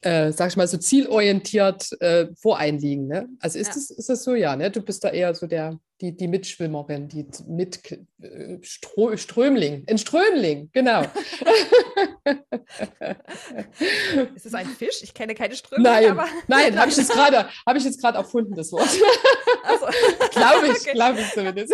äh, 0.00 0.30
sag 0.32 0.50
ich 0.50 0.56
mal, 0.56 0.68
so 0.68 0.76
zielorientiert 0.78 1.88
äh, 2.00 2.26
voreinliegen. 2.40 3.06
Ne? 3.08 3.28
Also 3.40 3.58
ist, 3.58 3.68
Ja. 3.68 3.74
das, 3.74 3.90
ist 3.90 4.08
das 4.08 4.22
so, 4.24 4.34
ja, 4.34 4.54
ne? 4.56 4.70
Du 4.70 4.80
bist 4.82 5.02
da 5.02 5.08
eher 5.10 5.34
so 5.34 5.46
der, 5.46 5.78
die, 6.00 6.16
die 6.16 6.28
Mitschwimmerin, 6.28 7.08
die 7.08 7.26
mit 7.48 7.80
äh, 8.22 8.58
Stro 8.62 9.16
Strömling, 9.16 9.84
ein 9.88 9.98
Strömling, 9.98 10.70
genau. 10.72 11.02
Ist 14.34 14.46
es 14.46 14.54
ein 14.54 14.66
Fisch? 14.66 15.02
Ich 15.02 15.12
kenne 15.14 15.34
keine 15.34 15.54
Strömung, 15.56 15.82
Nein, 15.84 16.10
aber. 16.12 16.26
nein, 16.46 16.78
habe 16.78 16.90
ich 16.90 16.96
jetzt 16.96 17.10
gerade, 17.14 17.48
habe 17.66 17.78
ich 17.78 17.84
jetzt 17.84 18.00
gerade 18.00 18.18
erfunden, 18.18 18.54
das 18.54 18.70
Wort. 18.72 18.88
Also, 19.64 19.86
glaube 20.30 20.66
ich, 20.68 20.78
Okay. 20.80 20.92
glaube 20.92 21.20
ich 21.20 21.32
zumindest. 21.32 21.72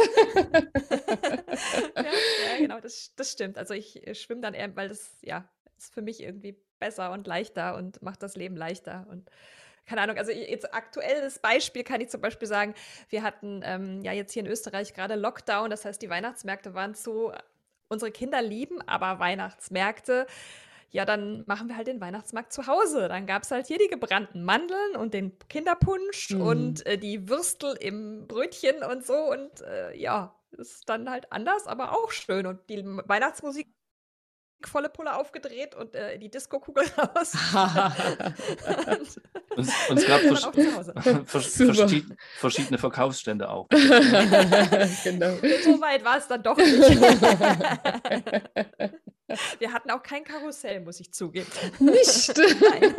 ja, 1.96 2.02
ja, 2.04 2.58
genau, 2.58 2.80
das, 2.80 3.12
das 3.16 3.32
stimmt. 3.32 3.58
Also 3.58 3.74
ich 3.74 4.06
äh, 4.06 4.14
schwimme 4.14 4.40
dann 4.40 4.54
eher, 4.54 4.74
weil 4.76 4.88
das, 4.88 5.10
ja, 5.22 5.46
ist 5.76 5.92
für 5.92 6.00
mich 6.02 6.22
irgendwie 6.22 6.56
besser 6.85 7.12
und 7.12 7.27
leichter 7.27 7.77
und 7.77 8.03
macht 8.03 8.23
das 8.23 8.37
Leben 8.37 8.57
leichter. 8.57 9.07
Und 9.09 9.31
keine 9.87 10.03
Ahnung, 10.03 10.18
also 10.18 10.33
jetzt 10.33 10.73
aktuelles 10.75 11.38
Beispiel 11.38 11.83
kann 11.83 12.01
ich 12.01 12.11
zum 12.11 12.20
Beispiel 12.20 12.49
sagen, 12.49 12.75
wir 13.09 13.23
hatten 13.23 13.62
ähm, 13.64 14.03
ja 14.03 14.12
jetzt 14.12 14.33
hier 14.33 14.44
in 14.44 14.51
Österreich 14.51 14.92
gerade 14.92 15.14
Lockdown, 15.14 15.70
das 15.70 15.85
heißt, 15.85 16.01
die 16.03 16.11
Weihnachtsmärkte 16.11 16.75
waren 16.75 16.94
zu. 16.94 17.33
Unsere 17.88 18.11
Kinder 18.11 18.42
lieben 18.42 18.81
aber 18.87 19.18
Weihnachtsmärkte. 19.18 20.27
Ja, 20.90 21.05
dann 21.05 21.42
machen 21.47 21.68
wir 21.68 21.77
halt 21.77 21.87
den 21.88 22.01
Weihnachtsmarkt 22.01 22.53
zu 22.53 22.66
Hause. 22.66 23.09
Dann 23.09 23.27
gab 23.27 23.42
es 23.42 23.51
halt 23.51 23.66
hier 23.66 23.79
die 23.79 23.88
gebrannten 23.88 24.44
Mandeln 24.44 24.97
und 24.97 25.12
den 25.12 25.37
Kinderpunsch 25.49 26.31
Mhm. 26.31 26.40
und 26.40 26.87
äh, 26.87 26.97
die 26.99 27.29
Würstel 27.29 27.77
im 27.81 28.27
Brötchen 28.29 28.83
und 28.83 29.05
so. 29.05 29.16
Und 29.16 29.61
äh, 29.62 29.97
ja, 29.97 30.35
ist 30.53 30.88
dann 30.88 31.11
halt 31.11 31.31
anders, 31.33 31.66
aber 31.66 31.92
auch 31.92 32.11
schön. 32.12 32.47
Und 32.47 32.61
die 32.70 32.85
Weihnachtsmusik 32.85 33.68
volle 34.68 34.88
Pulle 34.88 35.16
aufgedreht 35.16 35.74
und 35.74 35.94
äh, 35.94 36.18
die 36.18 36.31
Disco-Kugel 36.31 36.85
raus. 36.98 37.33
und 37.55 39.16
Und, 39.57 39.68
und 39.88 39.98
es 39.98 40.07
gab 40.07 40.20
vers 40.20 40.44
vers 41.27 41.57
verschied 41.57 42.07
verschiedene 42.38 42.79
Verkaufsstände 42.79 43.48
auch. 43.48 43.68
genau. 43.68 45.37
So 45.62 45.81
weit 45.81 46.05
war 46.05 46.18
es 46.18 46.27
dann 46.27 46.42
doch 46.42 46.57
nicht. 46.57 47.00
Wir 49.59 49.72
hatten 49.72 49.90
auch 49.90 50.03
kein 50.03 50.24
Karussell, 50.24 50.81
muss 50.81 51.00
ich 51.00 51.12
zugeben. 51.12 51.46
Nicht. 51.79 52.37
Nein. 52.37 52.94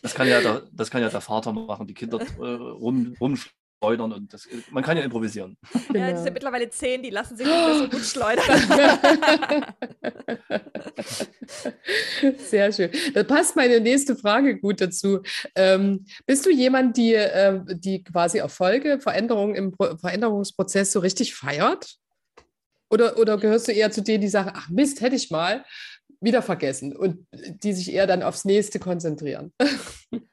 Das 0.00 0.14
kann 0.14 0.26
ja 0.26 0.40
der, 0.40 0.62
das 0.72 0.90
kann 0.90 1.02
ja 1.02 1.08
der 1.08 1.20
Vater 1.20 1.52
machen, 1.52 1.86
die 1.86 1.94
Kinder 1.94 2.18
äh, 2.20 2.44
rum, 2.44 3.14
rumschleudern 3.82 4.12
und 4.12 4.32
das, 4.32 4.48
man 4.70 4.82
kann 4.82 4.96
ja 4.96 5.02
improvisieren. 5.02 5.56
Ja, 5.74 5.80
die 5.80 5.92
Genau. 5.92 6.22
sind 6.22 6.32
mittlerweile 6.34 6.70
zehn, 6.70 7.02
die 7.02 7.10
lassen 7.10 7.36
sich 7.36 7.46
nicht 7.46 7.56
mehr 7.56 7.78
so 7.78 7.88
gut 7.88 8.04
schleudern. 8.04 8.44
Sehr 12.38 12.72
schön. 12.72 12.90
Da 13.14 13.24
passt 13.24 13.56
meine 13.56 13.80
nächste 13.80 14.16
Frage 14.16 14.58
gut 14.58 14.80
dazu. 14.80 15.20
Ähm, 15.54 16.04
bist 16.26 16.46
du 16.46 16.50
jemand, 16.50 16.96
die, 16.96 17.14
äh, 17.14 17.60
die 17.74 18.02
quasi 18.02 18.38
Erfolge, 18.38 19.00
Veränderungen 19.00 19.54
im 19.54 19.72
Pro 19.72 19.96
Veränderungsprozess 19.96 20.92
so 20.92 21.00
richtig 21.00 21.34
feiert? 21.34 21.96
Oder, 22.90 23.18
oder 23.18 23.38
gehörst 23.38 23.68
du 23.68 23.72
eher 23.72 23.90
zu 23.90 24.02
denen, 24.02 24.20
die 24.20 24.28
sagen, 24.28 24.52
ach 24.54 24.68
Mist, 24.68 25.00
hätte 25.00 25.16
ich 25.16 25.30
mal 25.30 25.64
wieder 26.20 26.42
vergessen 26.42 26.94
und 26.94 27.26
die 27.32 27.72
sich 27.72 27.90
eher 27.92 28.06
dann 28.06 28.22
aufs 28.22 28.44
nächste 28.44 28.78
konzentrieren? 28.78 29.52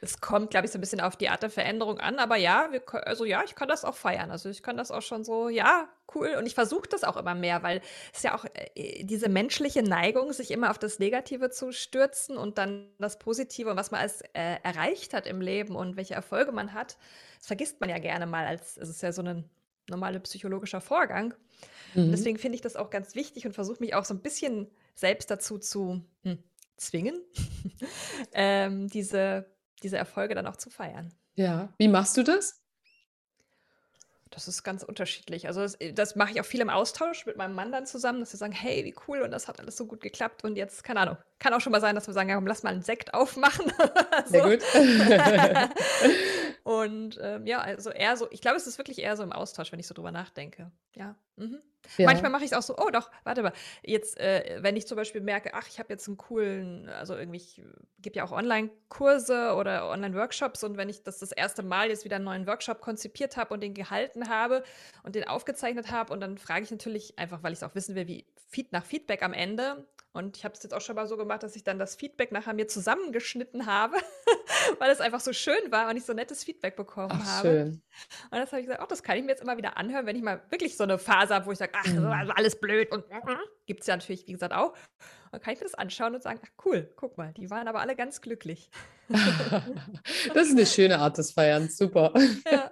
Es 0.00 0.20
kommt, 0.20 0.50
glaube 0.50 0.66
ich, 0.66 0.72
so 0.72 0.78
ein 0.78 0.80
bisschen 0.80 1.00
auf 1.00 1.16
die 1.16 1.28
Art 1.28 1.42
der 1.42 1.50
Veränderung 1.50 1.98
an, 1.98 2.18
aber 2.18 2.36
ja, 2.36 2.68
wir, 2.70 2.82
also 3.06 3.24
ja, 3.24 3.42
ich 3.44 3.54
kann 3.54 3.68
das 3.68 3.84
auch 3.84 3.96
feiern. 3.96 4.30
Also 4.30 4.48
ich 4.48 4.62
kann 4.62 4.76
das 4.76 4.90
auch 4.90 5.02
schon 5.02 5.24
so, 5.24 5.48
ja, 5.48 5.88
cool. 6.14 6.34
Und 6.38 6.46
ich 6.46 6.54
versuche 6.54 6.88
das 6.88 7.04
auch 7.04 7.16
immer 7.16 7.34
mehr, 7.34 7.62
weil 7.62 7.82
es 8.14 8.22
ja 8.22 8.34
auch 8.34 8.44
äh, 8.74 9.04
diese 9.04 9.28
menschliche 9.28 9.82
Neigung, 9.82 10.32
sich 10.32 10.50
immer 10.50 10.70
auf 10.70 10.78
das 10.78 10.98
Negative 10.98 11.50
zu 11.50 11.72
stürzen 11.72 12.36
und 12.36 12.58
dann 12.58 12.88
das 12.98 13.18
Positive 13.18 13.70
und 13.70 13.76
was 13.76 13.90
man 13.90 14.00
als 14.00 14.22
äh, 14.32 14.56
erreicht 14.62 15.12
hat 15.14 15.26
im 15.26 15.40
Leben 15.40 15.76
und 15.76 15.96
welche 15.96 16.14
Erfolge 16.14 16.52
man 16.52 16.72
hat, 16.72 16.96
das 17.38 17.46
vergisst 17.46 17.80
man 17.80 17.90
ja 17.90 17.98
gerne 17.98 18.26
mal 18.26 18.46
als, 18.46 18.76
es 18.76 18.88
ist 18.88 19.02
ja 19.02 19.12
so 19.12 19.22
ein 19.22 19.48
normaler 19.88 20.20
psychologischer 20.20 20.80
Vorgang. 20.80 21.34
Mhm. 21.94 22.12
deswegen 22.12 22.38
finde 22.38 22.54
ich 22.54 22.62
das 22.62 22.76
auch 22.76 22.90
ganz 22.90 23.14
wichtig 23.14 23.46
und 23.46 23.52
versuche 23.52 23.80
mich 23.80 23.94
auch 23.94 24.04
so 24.04 24.14
ein 24.14 24.20
bisschen 24.20 24.70
selbst 24.94 25.30
dazu 25.30 25.58
zu 25.58 26.02
hm, 26.22 26.38
zwingen, 26.76 27.20
ähm, 28.32 28.88
diese, 28.88 29.46
diese 29.82 29.96
Erfolge 29.98 30.34
dann 30.34 30.46
auch 30.46 30.56
zu 30.56 30.70
feiern. 30.70 31.12
Ja, 31.34 31.68
wie 31.78 31.88
machst 31.88 32.16
du 32.16 32.22
das? 32.22 32.60
Das 34.30 34.46
ist 34.46 34.62
ganz 34.62 34.84
unterschiedlich. 34.84 35.48
Also 35.48 35.62
das, 35.62 35.76
das 35.94 36.14
mache 36.14 36.30
ich 36.32 36.40
auch 36.40 36.44
viel 36.44 36.60
im 36.60 36.70
Austausch 36.70 37.26
mit 37.26 37.36
meinem 37.36 37.54
Mann 37.54 37.72
dann 37.72 37.84
zusammen, 37.84 38.20
dass 38.20 38.32
wir 38.32 38.38
sagen, 38.38 38.52
hey, 38.52 38.84
wie 38.84 38.94
cool 39.08 39.22
und 39.22 39.32
das 39.32 39.48
hat 39.48 39.58
alles 39.58 39.76
so 39.76 39.86
gut 39.86 40.00
geklappt 40.00 40.44
und 40.44 40.54
jetzt, 40.56 40.84
keine 40.84 41.00
Ahnung, 41.00 41.16
kann 41.40 41.52
auch 41.52 41.60
schon 41.60 41.72
mal 41.72 41.80
sein, 41.80 41.96
dass 41.96 42.06
wir 42.06 42.14
sagen, 42.14 42.28
ja, 42.28 42.36
komm, 42.36 42.46
lass 42.46 42.62
mal 42.62 42.70
einen 42.70 42.82
Sekt 42.82 43.12
aufmachen. 43.12 43.72
Sehr 44.26 44.42
So. 44.42 44.48
gut. 44.48 44.60
und 46.70 47.18
ähm, 47.20 47.48
ja, 47.48 47.60
also 47.60 47.90
eher 47.90 48.16
so, 48.16 48.28
ich 48.30 48.40
glaube, 48.40 48.56
es 48.56 48.68
ist 48.68 48.78
wirklich 48.78 49.00
eher 49.00 49.16
so 49.16 49.24
im 49.24 49.32
Austausch, 49.32 49.72
wenn 49.72 49.80
ich 49.80 49.88
so 49.88 49.94
drüber 49.94 50.12
nachdenke. 50.12 50.70
Ja. 50.94 51.16
Mhm. 51.34 51.60
Ja. 51.98 52.06
Manchmal 52.06 52.30
mache 52.30 52.44
ich 52.44 52.52
es 52.52 52.56
auch 52.56 52.62
so, 52.62 52.76
oh 52.78 52.90
doch, 52.92 53.10
warte 53.24 53.42
mal, 53.42 53.52
jetzt, 53.82 54.20
äh, 54.20 54.58
wenn 54.60 54.76
ich 54.76 54.86
zum 54.86 54.94
Beispiel 54.94 55.20
merke, 55.20 55.52
ach, 55.52 55.66
ich 55.66 55.80
habe 55.80 55.92
jetzt 55.92 56.06
einen 56.06 56.16
coolen, 56.16 56.88
also 56.88 57.16
irgendwie, 57.16 57.38
ich 57.38 57.60
gebe 57.98 58.14
ja 58.14 58.24
auch 58.24 58.30
Online-Kurse 58.30 59.54
oder 59.56 59.90
Online-Workshops 59.90 60.62
und 60.62 60.76
wenn 60.76 60.88
ich 60.88 61.02
das 61.02 61.18
das 61.18 61.32
erste 61.32 61.64
Mal 61.64 61.88
jetzt 61.88 62.04
wieder 62.04 62.16
einen 62.16 62.24
neuen 62.24 62.46
Workshop 62.46 62.80
konzipiert 62.80 63.36
habe 63.36 63.52
und 63.52 63.64
den 63.64 63.74
gehalten 63.74 64.28
habe 64.28 64.62
und 65.02 65.16
den 65.16 65.26
aufgezeichnet 65.26 65.90
habe 65.90 66.12
und 66.12 66.20
dann 66.20 66.38
frage 66.38 66.62
ich 66.62 66.70
natürlich 66.70 67.18
einfach, 67.18 67.42
weil 67.42 67.52
ich 67.52 67.58
es 67.58 67.64
auch 67.64 67.74
wissen 67.74 67.96
will, 67.96 68.06
wie 68.06 68.26
Feed 68.48 68.70
nach 68.70 68.84
Feedback 68.84 69.24
am 69.24 69.32
Ende. 69.32 69.88
Und 70.12 70.36
ich 70.36 70.44
habe 70.44 70.54
es 70.54 70.62
jetzt 70.62 70.72
auch 70.74 70.80
schon 70.80 70.96
mal 70.96 71.06
so 71.06 71.16
gemacht, 71.16 71.42
dass 71.44 71.54
ich 71.54 71.62
dann 71.62 71.78
das 71.78 71.94
Feedback 71.94 72.32
nachher 72.32 72.52
mir 72.52 72.66
zusammengeschnitten 72.66 73.66
habe, 73.66 73.96
weil 74.80 74.90
es 74.90 75.00
einfach 75.00 75.20
so 75.20 75.32
schön 75.32 75.70
war 75.70 75.88
und 75.88 75.96
ich 75.96 76.04
so 76.04 76.12
nettes 76.12 76.42
Feedback 76.42 76.74
bekommen 76.74 77.12
Ach, 77.12 77.26
habe. 77.38 77.48
schön. 77.48 77.82
Und 78.32 78.38
das 78.38 78.50
habe 78.50 78.60
ich 78.60 78.66
gesagt, 78.66 78.82
oh, 78.82 78.86
das 78.88 79.04
kann 79.04 79.16
ich 79.18 79.22
mir 79.22 79.30
jetzt 79.30 79.42
immer 79.42 79.56
wieder 79.56 79.76
anhören, 79.76 80.06
wenn 80.06 80.16
ich 80.16 80.22
mal 80.22 80.42
wirklich 80.50 80.76
so 80.76 80.82
eine 80.82 80.98
Phase 80.98 81.34
habe, 81.34 81.46
wo 81.46 81.52
ich 81.52 81.58
sage, 81.58 81.72
ach, 81.76 81.84
das 81.84 81.94
Mhm. 81.94 82.06
also 82.06 82.32
alles 82.32 82.58
blöd 82.58 82.90
und 82.90 83.04
gibt 83.66 83.82
es 83.82 83.86
ja 83.86 83.96
natürlich, 83.96 84.26
wie 84.26 84.32
gesagt, 84.32 84.52
auch. 84.52 84.74
Dann 85.30 85.40
kann 85.40 85.54
ich 85.54 85.60
mir 85.60 85.66
das 85.66 85.74
anschauen 85.74 86.12
und 86.16 86.22
sagen, 86.24 86.40
ach 86.44 86.64
cool, 86.64 86.92
guck 86.96 87.16
mal, 87.16 87.32
die 87.32 87.48
waren 87.50 87.68
aber 87.68 87.80
alle 87.80 87.94
ganz 87.94 88.20
glücklich. 88.20 88.68
Das 90.34 90.46
ist 90.46 90.52
eine 90.52 90.66
schöne 90.66 90.98
Art 90.98 91.18
des 91.18 91.32
Feierns. 91.32 91.76
Super. 91.76 92.12
Ja. 92.50 92.70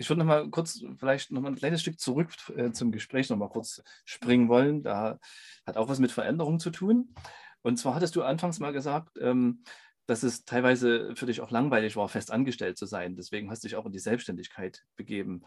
Ich 0.00 0.08
würde 0.08 0.20
noch 0.20 0.26
mal 0.26 0.48
kurz, 0.48 0.82
vielleicht 0.96 1.30
noch 1.30 1.42
mal 1.42 1.48
ein 1.48 1.56
kleines 1.56 1.82
Stück 1.82 2.00
zurück 2.00 2.30
äh, 2.56 2.72
zum 2.72 2.90
Gespräch 2.90 3.28
noch 3.28 3.36
mal 3.36 3.50
kurz 3.50 3.82
springen 4.06 4.48
wollen. 4.48 4.82
Da 4.82 5.18
hat 5.66 5.76
auch 5.76 5.90
was 5.90 5.98
mit 5.98 6.10
Veränderung 6.10 6.58
zu 6.58 6.70
tun. 6.70 7.14
Und 7.60 7.76
zwar 7.76 7.94
hattest 7.96 8.16
du 8.16 8.22
anfangs 8.22 8.60
mal 8.60 8.72
gesagt, 8.72 9.18
ähm, 9.20 9.62
dass 10.06 10.22
es 10.22 10.46
teilweise 10.46 11.14
für 11.16 11.26
dich 11.26 11.42
auch 11.42 11.50
langweilig 11.50 11.96
war, 11.96 12.08
fest 12.08 12.32
angestellt 12.32 12.78
zu 12.78 12.86
sein. 12.86 13.14
Deswegen 13.14 13.50
hast 13.50 13.62
du 13.62 13.68
dich 13.68 13.76
auch 13.76 13.84
in 13.84 13.92
die 13.92 13.98
Selbstständigkeit 13.98 14.86
begeben. 14.96 15.42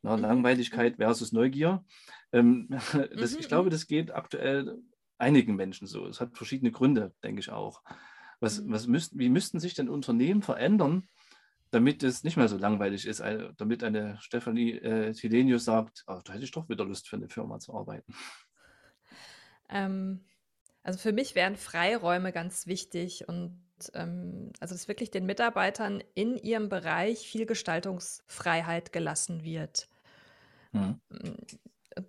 Na, 0.00 0.16
mhm. 0.16 0.22
Langweiligkeit 0.22 0.96
versus 0.96 1.32
Neugier. 1.32 1.84
Ähm, 2.32 2.68
das, 3.14 3.34
mhm. 3.34 3.40
Ich 3.40 3.48
glaube, 3.48 3.66
mhm. 3.66 3.72
das 3.72 3.86
geht 3.86 4.10
aktuell 4.10 4.78
einigen 5.18 5.54
Menschen 5.54 5.86
so. 5.86 6.06
Es 6.06 6.18
hat 6.18 6.34
verschiedene 6.34 6.72
Gründe, 6.72 7.12
denke 7.22 7.40
ich 7.40 7.50
auch. 7.50 7.82
Was, 8.40 8.62
mhm. 8.62 8.72
was 8.72 8.86
müsst, 8.86 9.18
wie 9.18 9.28
müssten 9.28 9.60
sich 9.60 9.74
denn 9.74 9.90
Unternehmen 9.90 10.40
verändern, 10.40 11.08
damit 11.72 12.02
es 12.02 12.22
nicht 12.22 12.36
mehr 12.36 12.48
so 12.48 12.58
langweilig 12.58 13.06
ist, 13.06 13.22
damit 13.56 13.82
eine 13.82 14.18
Stefanie 14.20 14.72
äh, 14.72 15.12
Tilenius 15.12 15.64
sagt, 15.64 16.04
oh, 16.06 16.20
da 16.22 16.34
hätte 16.34 16.44
ich 16.44 16.50
doch 16.50 16.68
wieder 16.68 16.84
Lust 16.84 17.08
für 17.08 17.16
eine 17.16 17.28
Firma 17.28 17.58
zu 17.58 17.74
arbeiten. 17.74 18.14
Ähm, 19.70 20.20
also 20.82 20.98
für 20.98 21.12
mich 21.12 21.34
wären 21.34 21.56
Freiräume 21.56 22.30
ganz 22.30 22.66
wichtig 22.66 23.26
und 23.26 23.58
ähm, 23.94 24.52
also 24.60 24.74
dass 24.74 24.86
wirklich 24.86 25.10
den 25.10 25.24
Mitarbeitern 25.24 26.04
in 26.14 26.36
ihrem 26.36 26.68
Bereich 26.68 27.26
viel 27.26 27.46
Gestaltungsfreiheit 27.46 28.92
gelassen 28.92 29.42
wird. 29.42 29.88
Mhm. 30.72 31.00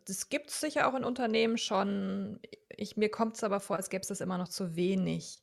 Das 0.06 0.28
gibt 0.28 0.50
es 0.50 0.60
sicher 0.60 0.90
auch 0.90 0.96
in 0.96 1.06
Unternehmen 1.06 1.58
schon. 1.58 2.40
Ich, 2.70 2.98
mir 2.98 3.10
kommt 3.10 3.38
es 3.38 3.44
aber 3.46 3.62
vor, 3.62 3.78
als 3.78 3.90
gäbe 3.90 4.02
es 4.02 4.08
das 4.10 4.22
immer 4.22 4.38
noch 4.38 4.50
zu 4.50 4.76
wenig. 4.76 5.40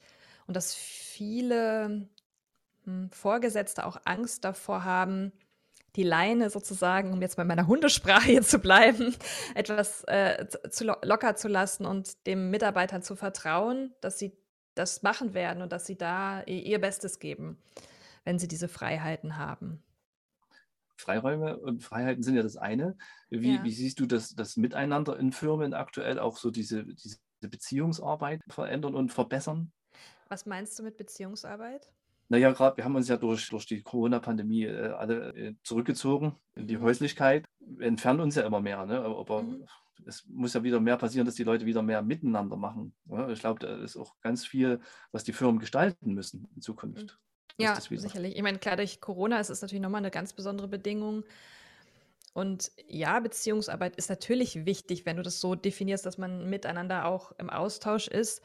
Und 0.47 0.57
dass 0.57 0.75
viele 0.75 1.85
hm, 1.85 2.09
Vorgesetzte 3.13 3.87
auch 3.87 3.99
Angst 4.05 4.45
davor 4.45 4.85
haben, 4.85 5.33
die 5.97 6.03
Leine 6.03 6.51
sozusagen, 6.51 7.13
um 7.13 7.21
jetzt 7.21 7.37
bei 7.37 7.45
meiner 7.45 7.67
Hundesprache 7.67 8.27
hier 8.27 8.43
zu 8.55 8.59
bleiben, 8.59 9.15
etwas 9.55 10.05
äh, 10.05 10.47
zu 10.71 10.85
lo 10.85 10.95
locker 11.03 11.35
zu 11.37 11.49
lassen 11.49 11.85
und 11.85 12.27
dem 12.27 12.51
Mitarbeiter 12.51 13.01
zu 13.01 13.17
vertrauen, 13.17 13.93
dass 14.01 14.19
sie 14.19 14.33
das 14.75 15.03
machen 15.03 15.35
werden 15.35 15.63
und 15.63 15.73
dass 15.73 15.87
sie 15.87 15.97
da 15.97 16.43
ihr 16.43 16.81
Bestes 16.81 17.19
geben, 17.19 17.59
wenn 18.25 18.39
sie 18.39 18.49
diese 18.49 18.69
Freiheiten 18.69 19.37
haben. 19.37 19.83
Freiräume 20.97 21.59
und 21.59 21.83
Freiheiten 21.83 22.23
sind 22.23 22.37
ja 22.37 22.43
das 22.43 22.57
eine. 22.57 22.97
Wie, 23.31 23.57
ja. 23.57 23.65
wie 23.65 23.73
siehst 23.73 23.99
du 24.01 24.07
das, 24.07 24.35
das 24.35 24.57
Miteinander 24.57 25.19
in 25.19 25.33
Firmen 25.33 25.75
aktuell 25.75 26.19
auch 26.19 26.37
so 26.37 26.51
diese, 26.51 26.85
diese 26.85 27.19
Beziehungsarbeit 27.41 28.43
verändern 28.49 28.95
und 28.95 29.11
verbessern? 29.11 29.73
Was 30.29 30.47
meinst 30.47 30.79
du 30.79 30.83
mit 30.83 30.97
Beziehungsarbeit? 30.97 31.91
Naja, 32.31 32.53
gerade 32.53 32.77
wir 32.77 32.85
haben 32.85 32.95
uns 32.95 33.09
ja 33.09 33.17
durch, 33.17 33.49
durch 33.49 33.67
die 33.67 33.83
Corona-Pandemie 33.83 34.65
äh, 34.65 34.93
alle 34.93 35.35
äh, 35.35 35.55
zurückgezogen 35.65 36.37
in 36.55 36.69
die 36.69 36.77
mhm. 36.77 36.83
Häuslichkeit. 36.83 37.45
Wir 37.59 37.89
entfernen 37.89 38.21
uns 38.21 38.37
ja 38.37 38.47
immer 38.47 38.61
mehr. 38.61 38.87
Ne? 38.87 39.01
Aber 39.01 39.43
mhm. 39.43 39.67
es 40.07 40.25
muss 40.29 40.55
ja 40.55 40.63
wieder 40.63 40.79
mehr 40.79 40.97
passieren, 40.97 41.27
dass 41.27 41.35
die 41.35 41.43
Leute 41.43 41.67
wieder 41.67 41.83
mehr 41.83 42.03
miteinander 42.03 42.57
machen. 42.57 42.95
Ja? 43.07 43.29
Ich 43.31 43.41
glaube, 43.41 43.59
da 43.59 43.83
ist 43.83 43.97
auch 43.97 44.15
ganz 44.21 44.47
viel, 44.47 44.81
was 45.11 45.25
die 45.25 45.33
Firmen 45.33 45.59
gestalten 45.59 46.15
müssen 46.15 46.49
in 46.55 46.63
Zukunft. 46.63 47.03
Mhm. 47.03 47.65
Ja, 47.65 47.79
sicherlich. 47.81 48.37
Ich 48.37 48.43
meine, 48.43 48.59
klar, 48.59 48.77
durch 48.77 49.01
Corona 49.01 49.41
ist 49.41 49.51
es 49.51 49.61
natürlich 49.61 49.83
nochmal 49.83 49.99
eine 50.01 50.13
ganz 50.13 50.33
besondere 50.33 50.69
Bedingung. 50.69 51.25
Und 52.33 52.71
ja, 52.87 53.19
Beziehungsarbeit 53.19 53.97
ist 53.97 54.09
natürlich 54.09 54.65
wichtig, 54.67 55.05
wenn 55.05 55.17
du 55.17 55.25
das 55.25 55.41
so 55.41 55.57
definierst, 55.57 56.07
dass 56.07 56.17
man 56.17 56.49
miteinander 56.49 57.07
auch 57.07 57.33
im 57.39 57.51
Austausch 57.51 58.07
ist. 58.07 58.41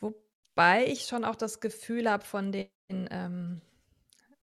Wobei 0.00 0.86
ich 0.86 1.04
schon 1.04 1.24
auch 1.24 1.36
das 1.36 1.60
Gefühl 1.60 2.10
habe 2.10 2.24
von 2.24 2.50
den 2.50 2.66
ähm, 2.88 3.60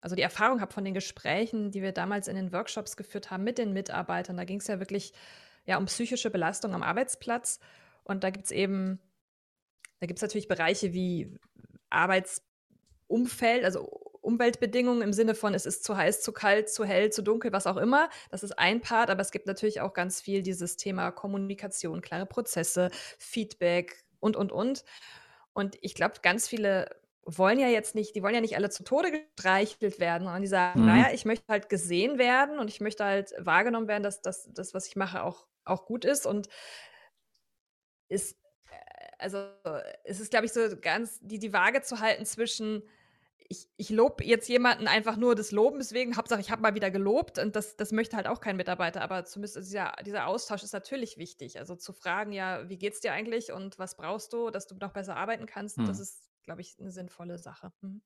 also 0.02 0.16
die 0.16 0.22
Erfahrung 0.22 0.60
habe 0.60 0.74
von 0.74 0.84
den 0.84 0.94
Gesprächen, 0.94 1.72
die 1.72 1.82
wir 1.82 1.94
damals 1.94 2.28
in 2.28 2.36
den 2.36 2.52
Workshops 2.52 2.98
geführt 2.98 3.32
haben 3.32 3.44
mit 3.44 3.58
den 3.58 3.72
Mitarbeitern. 3.72 4.36
Da 4.36 4.44
ging 4.44 4.60
es 4.60 4.68
ja 4.68 4.80
wirklich 4.80 5.14
ja, 5.66 5.78
um 5.78 5.86
psychische 5.86 6.30
Belastung 6.30 6.74
am 6.74 6.84
Arbeitsplatz. 6.84 7.60
Und 8.04 8.24
da 8.24 8.30
gibt 8.30 8.46
es 8.46 8.52
eben, 8.52 9.00
da 10.00 10.08
gibt 10.08 10.18
es 10.20 10.22
natürlich 10.22 10.50
Bereiche 10.50 10.94
wie 10.94 11.38
Arbeitsumfeld, 11.90 13.64
also 13.64 13.88
Umweltbedingungen 14.20 15.02
im 15.02 15.14
Sinne 15.14 15.36
von, 15.36 15.54
es 15.54 15.66
ist 15.66 15.84
zu 15.84 15.98
heiß, 15.98 16.22
zu 16.22 16.32
kalt, 16.32 16.70
zu 16.70 16.86
hell, 16.86 17.12
zu 17.12 17.22
dunkel, 17.22 17.52
was 17.52 17.68
auch 17.68 17.78
immer. 17.78 18.10
Das 18.30 18.44
ist 18.44 18.58
ein 18.58 18.82
Part, 18.82 19.10
aber 19.10 19.22
es 19.22 19.32
gibt 19.32 19.48
natürlich 19.48 19.82
auch 19.82 19.94
ganz 19.94 20.22
viel 20.22 20.42
dieses 20.42 20.78
Thema 20.78 21.12
Kommunikation, 21.12 22.02
klare 22.02 22.26
Prozesse, 22.26 22.90
Feedback 23.20 24.04
und, 24.20 24.36
und, 24.36 24.52
und. 24.52 24.84
Und 25.54 25.78
ich 25.82 25.94
glaube, 25.94 26.16
ganz 26.22 26.48
viele 26.48 26.90
wollen 27.26 27.60
ja 27.60 27.68
jetzt 27.68 27.96
nicht, 27.96 28.16
die 28.16 28.24
wollen 28.24 28.36
ja 28.36 28.42
nicht 28.42 28.56
alle 28.56 28.70
zu 28.70 28.84
Tode 28.84 29.12
gestreichelt 29.12 30.00
werden, 30.00 30.24
sondern 30.24 30.42
die 30.42 30.48
sagen, 30.48 30.82
mhm. 30.82 30.88
naja, 30.88 31.14
ich 31.14 31.26
möchte 31.26 31.46
halt 31.48 31.70
gesehen 31.70 32.18
werden 32.18 32.60
und 32.60 32.70
ich 32.70 32.82
möchte 32.82 33.04
halt 33.06 33.34
wahrgenommen 33.40 33.88
werden, 33.88 34.04
dass 34.04 34.22
das, 34.22 34.74
was 34.74 34.88
ich 34.88 34.96
mache, 34.96 35.24
auch, 35.24 35.48
auch 35.66 35.86
gut 35.86 36.06
ist. 36.06 36.26
Und 36.26 36.50
ist, 38.10 38.38
äh, 38.70 38.76
also 39.20 39.46
es 40.04 40.20
ist, 40.20 40.32
glaube 40.32 40.46
ich, 40.46 40.54
so 40.54 40.62
ganz 40.80 41.20
die, 41.22 41.40
die 41.40 41.54
Waage 41.54 41.82
zu 41.82 42.00
halten 42.00 42.26
zwischen, 42.26 42.84
ich, 43.38 43.70
ich 43.78 43.90
lobe 43.90 44.24
jetzt 44.26 44.50
jemanden 44.50 44.88
einfach 44.88 45.16
nur 45.16 45.36
des 45.36 45.52
Lobens 45.52 45.94
wegen, 45.94 46.18
Hauptsache 46.18 46.42
ich 46.42 46.52
habe 46.52 46.62
mal 46.62 46.76
wieder 46.76 46.92
gelobt 46.92 47.40
und 47.40 47.56
das, 47.56 47.78
das 47.78 47.92
möchte 47.92 48.18
halt 48.18 48.28
auch 48.28 48.42
kein 48.42 48.58
Mitarbeiter, 48.58 49.02
aber 49.02 49.26
zumindest 49.26 49.58
dieser, 49.58 49.94
dieser 50.06 50.28
Austausch 50.28 50.64
ist 50.64 50.74
natürlich 50.74 51.18
wichtig. 51.18 51.60
Also 51.60 51.76
zu 51.76 51.94
fragen, 51.94 52.32
ja, 52.32 52.68
wie 52.70 52.78
geht's 52.78 53.00
dir 53.00 53.14
eigentlich 53.14 53.52
und 53.52 53.80
was 53.80 53.96
brauchst 53.96 54.34
du, 54.34 54.50
dass 54.50 54.68
du 54.68 54.76
noch 54.76 54.92
besser 54.92 55.16
arbeiten 55.16 55.46
kannst, 55.46 55.78
mhm. 55.78 55.86
das 55.86 56.00
ist 56.00 56.33
glaube 56.44 56.62
ich, 56.62 56.76
eine 56.80 56.92
sinnvolle 56.92 57.38
Sache. 57.38 57.72
Mhm. 57.82 58.02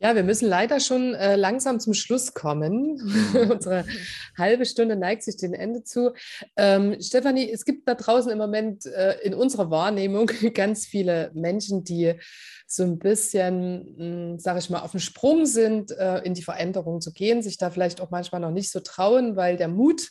Ja, 0.00 0.14
wir 0.14 0.22
müssen 0.22 0.48
leider 0.48 0.80
schon 0.80 1.14
äh, 1.14 1.36
langsam 1.36 1.80
zum 1.80 1.94
Schluss 1.94 2.34
kommen. 2.34 3.00
Mhm. 3.32 3.50
Unsere 3.50 3.84
halbe 4.38 4.66
Stunde 4.66 4.96
neigt 4.96 5.22
sich 5.22 5.36
dem 5.36 5.54
Ende 5.54 5.84
zu. 5.84 6.12
Ähm, 6.56 7.00
Stefanie, 7.00 7.50
es 7.50 7.64
gibt 7.64 7.88
da 7.88 7.94
draußen 7.94 8.30
im 8.30 8.38
Moment 8.38 8.86
äh, 8.86 9.18
in 9.22 9.34
unserer 9.34 9.70
Wahrnehmung 9.70 10.26
ganz 10.54 10.86
viele 10.86 11.30
Menschen, 11.34 11.84
die 11.84 12.14
so 12.66 12.82
ein 12.82 12.98
bisschen, 12.98 13.94
hm, 13.96 14.38
sage 14.38 14.58
ich 14.58 14.70
mal, 14.70 14.80
auf 14.80 14.92
dem 14.92 15.00
Sprung 15.00 15.46
sind, 15.46 15.90
äh, 15.92 16.18
in 16.20 16.34
die 16.34 16.42
Veränderung 16.42 17.00
zu 17.00 17.12
gehen, 17.12 17.42
sich 17.42 17.56
da 17.58 17.70
vielleicht 17.70 18.00
auch 18.00 18.10
manchmal 18.10 18.40
noch 18.40 18.50
nicht 18.50 18.70
so 18.70 18.80
trauen, 18.80 19.36
weil 19.36 19.56
der 19.56 19.68
Mut 19.68 20.10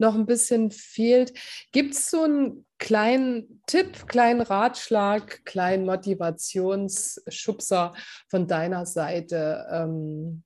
noch 0.00 0.14
ein 0.14 0.26
bisschen 0.26 0.70
fehlt. 0.70 1.32
Gibt 1.72 1.94
es 1.94 2.10
so 2.10 2.22
einen 2.22 2.66
kleinen 2.78 3.62
Tipp, 3.66 4.08
kleinen 4.08 4.40
Ratschlag, 4.40 5.44
kleinen 5.44 5.84
Motivationsschubser 5.84 7.92
von 8.28 8.48
deiner 8.48 8.86
Seite, 8.86 9.66
ähm, 9.70 10.42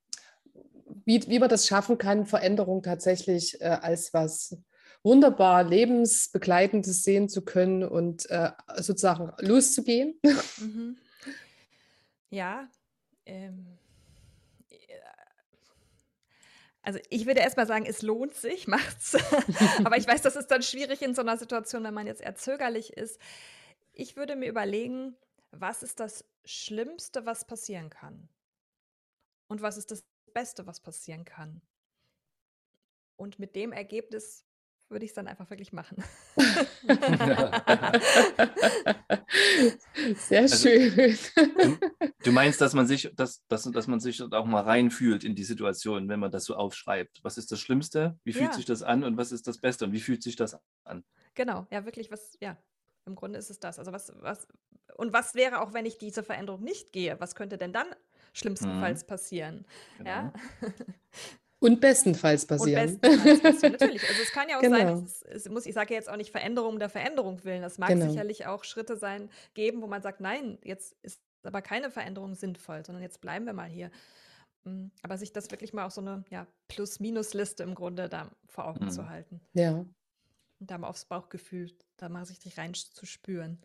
wie, 1.07 1.27
wie 1.29 1.39
man 1.39 1.49
das 1.49 1.67
schaffen 1.67 1.99
kann, 1.99 2.27
Veränderung 2.27 2.83
tatsächlich 2.83 3.61
äh, 3.61 3.79
als 3.81 4.13
was 4.13 4.57
wunderbar 5.03 5.65
lebensbegleitendes 5.65 7.03
sehen 7.03 7.29
zu 7.29 7.45
können 7.45 7.85
und 7.85 8.29
äh, 8.31 8.51
sozusagen 8.77 9.33
loszugehen? 9.39 10.19
Mhm. 10.59 10.97
Ja, 12.31 12.69
ähm, 13.27 13.79
also 16.85 17.01
ich 17.09 17.27
würde 17.27 17.41
erstmal 17.41 17.67
sagen, 17.67 17.87
es 17.87 18.03
lohnt 18.03 18.35
sich, 18.35 18.67
macht's. 18.69 19.17
Aber 19.85 19.97
ich 19.97 20.07
weiß, 20.07 20.23
das 20.23 20.37
ist 20.37 20.51
dann 20.51 20.63
schwierig 20.63 21.03
in 21.03 21.15
so 21.15 21.23
einer 21.23 21.39
Situation, 21.39 21.83
wenn 21.83 21.95
man 21.95 22.07
jetzt 22.07 22.21
eher 22.21 22.35
zögerlich 22.35 22.93
ist. 22.93 23.19
Ich 23.93 24.17
würde 24.17 24.37
mir 24.37 24.49
überlegen, 24.49 25.17
was 25.51 25.83
ist 25.83 26.01
das 26.01 26.25
Schlimmste, 26.45 27.25
was 27.27 27.47
passieren 27.47 27.89
kann? 27.89 28.29
Und 29.49 29.63
was 29.63 29.79
ist 29.79 29.91
das 29.91 30.05
Beste, 30.33 30.67
was 30.67 30.81
passieren 30.81 31.25
kann? 31.25 31.63
Und 33.17 33.39
mit 33.39 33.57
dem 33.57 33.73
Ergebnis 33.73 34.45
würde 34.89 35.05
ich 35.05 35.11
es 35.11 35.15
dann 35.15 35.27
einfach 35.27 35.51
wirklich 35.51 35.73
machen. 35.73 36.03
Sehr 40.17 40.43
also, 40.43 40.69
schön. 40.69 41.17
Du, 41.35 41.79
du, 42.25 42.33
meinst, 42.33 42.61
dass 42.61 42.75
man 42.75 42.87
sich, 42.87 43.11
dass, 43.15 43.45
dass, 43.49 43.65
dass 43.65 43.87
man 43.87 44.01
sich 44.01 44.23
auch 44.23 44.45
mal 44.47 44.63
reinfühlt 44.63 45.25
in 45.25 45.35
die 45.35 45.45
Situation, 45.45 46.09
wenn 46.09 46.21
man 46.21 46.31
das 46.31 46.45
so 46.45 46.55
aufschreibt. 46.55 47.25
Was 47.25 47.39
ist 47.39 47.51
das 47.51 47.61
Schlimmste? 47.61 48.19
Wie 48.25 48.33
fühlt 48.33 48.51
ja. 48.51 48.53
sich 48.53 48.67
das 48.67 48.83
an 48.83 49.05
und 49.05 49.17
was 49.17 49.33
ist 49.33 49.47
das 49.49 49.59
Beste 49.59 49.87
und 49.87 49.93
wie 49.93 50.01
fühlt 50.01 50.23
sich 50.23 50.37
das 50.37 50.59
an? 50.85 51.05
Genau, 51.35 51.67
ja, 51.71 51.85
wirklich, 51.85 52.11
was, 52.11 52.37
ja, 52.41 52.57
im 53.07 53.15
Grunde 53.15 53.39
ist 53.39 53.51
es 53.51 53.59
das. 53.61 53.79
Also 53.79 53.93
was, 53.93 54.13
was, 54.21 54.47
und 54.97 55.13
was 55.13 55.35
wäre 55.35 55.61
auch, 55.61 55.73
wenn 55.73 55.87
ich 55.87 55.99
diese 55.99 56.23
Veränderung 56.23 56.63
nicht 56.63 56.93
gehe? 56.93 57.19
Was 57.21 57.35
könnte 57.35 57.59
denn 57.59 57.73
dann 57.73 57.87
schlimmstenfalls 58.33 59.03
mhm. 59.03 59.07
passieren? 59.07 59.67
Genau. 59.99 60.11
Ja. 60.11 60.33
Und 61.65 61.81
bestenfalls 61.81 62.47
passieren. 62.47 62.91
Und 62.91 63.01
bestenfalls 63.01 63.41
passieren, 63.41 63.73
natürlich. 63.81 64.09
Also 64.09 64.23
es 64.23 64.33
kann 64.33 64.49
ja 64.49 64.59
auch 64.59 64.61
genau. 64.61 64.77
sein, 64.77 65.05
es, 65.05 65.23
es, 65.23 65.49
muss, 65.49 65.67
ich 65.67 65.75
sage 65.75 65.95
ja 65.95 65.99
jetzt 65.99 66.11
auch 66.11 66.17
nicht 66.17 66.31
Veränderung 66.31 66.79
der 66.79 66.89
Veränderung 66.89 67.43
willen. 67.45 67.63
Das 67.63 67.79
mag 67.79 67.89
genau. 67.89 68.09
sicherlich 68.09 68.47
auch 68.47 68.65
Schritte 68.65 68.97
sein, 68.97 69.31
geben, 69.55 69.81
wo 69.83 69.87
man 69.87 70.03
sagt, 70.03 70.21
nein, 70.21 70.59
jetzt 70.63 70.95
ist 71.03 71.21
aber 71.43 71.63
keine 71.63 71.91
Veränderung 71.91 72.35
sinnvoll, 72.35 72.85
sondern 72.85 73.03
jetzt 73.03 73.21
bleiben 73.21 73.47
wir 73.47 73.53
mal 73.53 73.69
hier. 73.69 73.91
Mm, 74.65 74.87
aber 75.03 75.19
sich 75.19 75.33
das 75.33 75.51
wirklich 75.51 75.73
mal 75.73 75.87
auch 75.87 75.91
so 75.91 76.01
eine 76.01 76.25
ja, 76.31 76.47
Plus-Minus-Liste 76.69 77.63
im 77.63 77.75
Grunde 77.75 78.09
da 78.09 78.31
vor 78.47 78.67
Augen 78.67 78.87
mhm. 78.87 78.91
zu 78.91 79.09
halten. 79.09 79.41
Ja. 79.53 79.73
Und 80.61 80.71
da 80.71 80.79
mal 80.79 80.89
aufs 80.89 81.05
Bauchgefühl, 81.05 81.73
da 81.97 82.09
mal 82.09 82.25
richtig 82.25 82.59
rein 82.59 82.75
zu 82.75 83.07
spüren. 83.07 83.61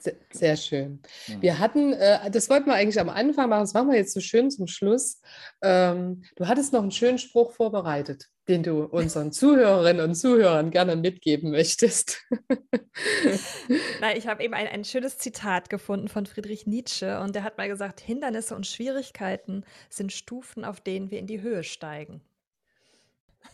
Sehr, 0.00 0.14
sehr 0.32 0.56
schön. 0.56 1.02
Wir 1.40 1.58
hatten, 1.58 1.92
äh, 1.92 2.30
das 2.30 2.48
wollten 2.48 2.66
wir 2.66 2.74
eigentlich 2.74 2.98
am 2.98 3.10
Anfang 3.10 3.50
machen, 3.50 3.60
das 3.60 3.74
machen 3.74 3.90
wir 3.90 3.98
jetzt 3.98 4.14
so 4.14 4.20
schön 4.20 4.50
zum 4.50 4.66
Schluss. 4.66 5.20
Ähm, 5.60 6.22
du 6.36 6.48
hattest 6.48 6.72
noch 6.72 6.80
einen 6.80 6.90
schönen 6.90 7.18
Spruch 7.18 7.52
vorbereitet, 7.52 8.24
den 8.48 8.62
du 8.62 8.84
unseren 8.84 9.30
Zuhörerinnen 9.32 10.02
und 10.02 10.14
Zuhörern 10.14 10.70
gerne 10.70 10.96
mitgeben 10.96 11.50
möchtest. 11.50 12.22
Nein, 14.00 14.16
ich 14.16 14.26
habe 14.26 14.42
eben 14.42 14.54
ein, 14.54 14.68
ein 14.68 14.84
schönes 14.84 15.18
Zitat 15.18 15.68
gefunden 15.68 16.08
von 16.08 16.24
Friedrich 16.24 16.66
Nietzsche 16.66 17.20
und 17.20 17.34
der 17.34 17.44
hat 17.44 17.58
mal 17.58 17.68
gesagt, 17.68 18.00
Hindernisse 18.00 18.56
und 18.56 18.66
Schwierigkeiten 18.66 19.64
sind 19.90 20.12
Stufen, 20.12 20.64
auf 20.64 20.80
denen 20.80 21.10
wir 21.10 21.18
in 21.18 21.26
die 21.26 21.42
Höhe 21.42 21.62
steigen. 21.62 22.22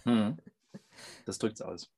Hm. 0.05 0.37
Das 1.25 1.39
drückt 1.39 1.57
es 1.57 1.63
aus. 1.63 1.91